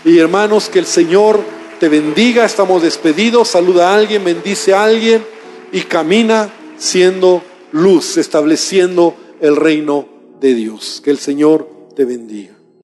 Y 0.05 0.19
hermanos, 0.19 0.69
que 0.69 0.79
el 0.79 0.85
Señor 0.85 1.39
te 1.79 1.89
bendiga. 1.89 2.45
Estamos 2.45 2.81
despedidos. 2.81 3.49
Saluda 3.49 3.89
a 3.89 3.95
alguien, 3.95 4.23
bendice 4.23 4.73
a 4.73 4.83
alguien 4.83 5.23
y 5.71 5.81
camina 5.81 6.53
siendo 6.77 7.41
luz, 7.71 8.17
estableciendo 8.17 9.15
el 9.41 9.55
reino 9.55 10.07
de 10.39 10.53
Dios. 10.53 11.01
Que 11.03 11.11
el 11.11 11.17
Señor 11.17 11.67
te 11.95 12.05
bendiga. 12.05 12.56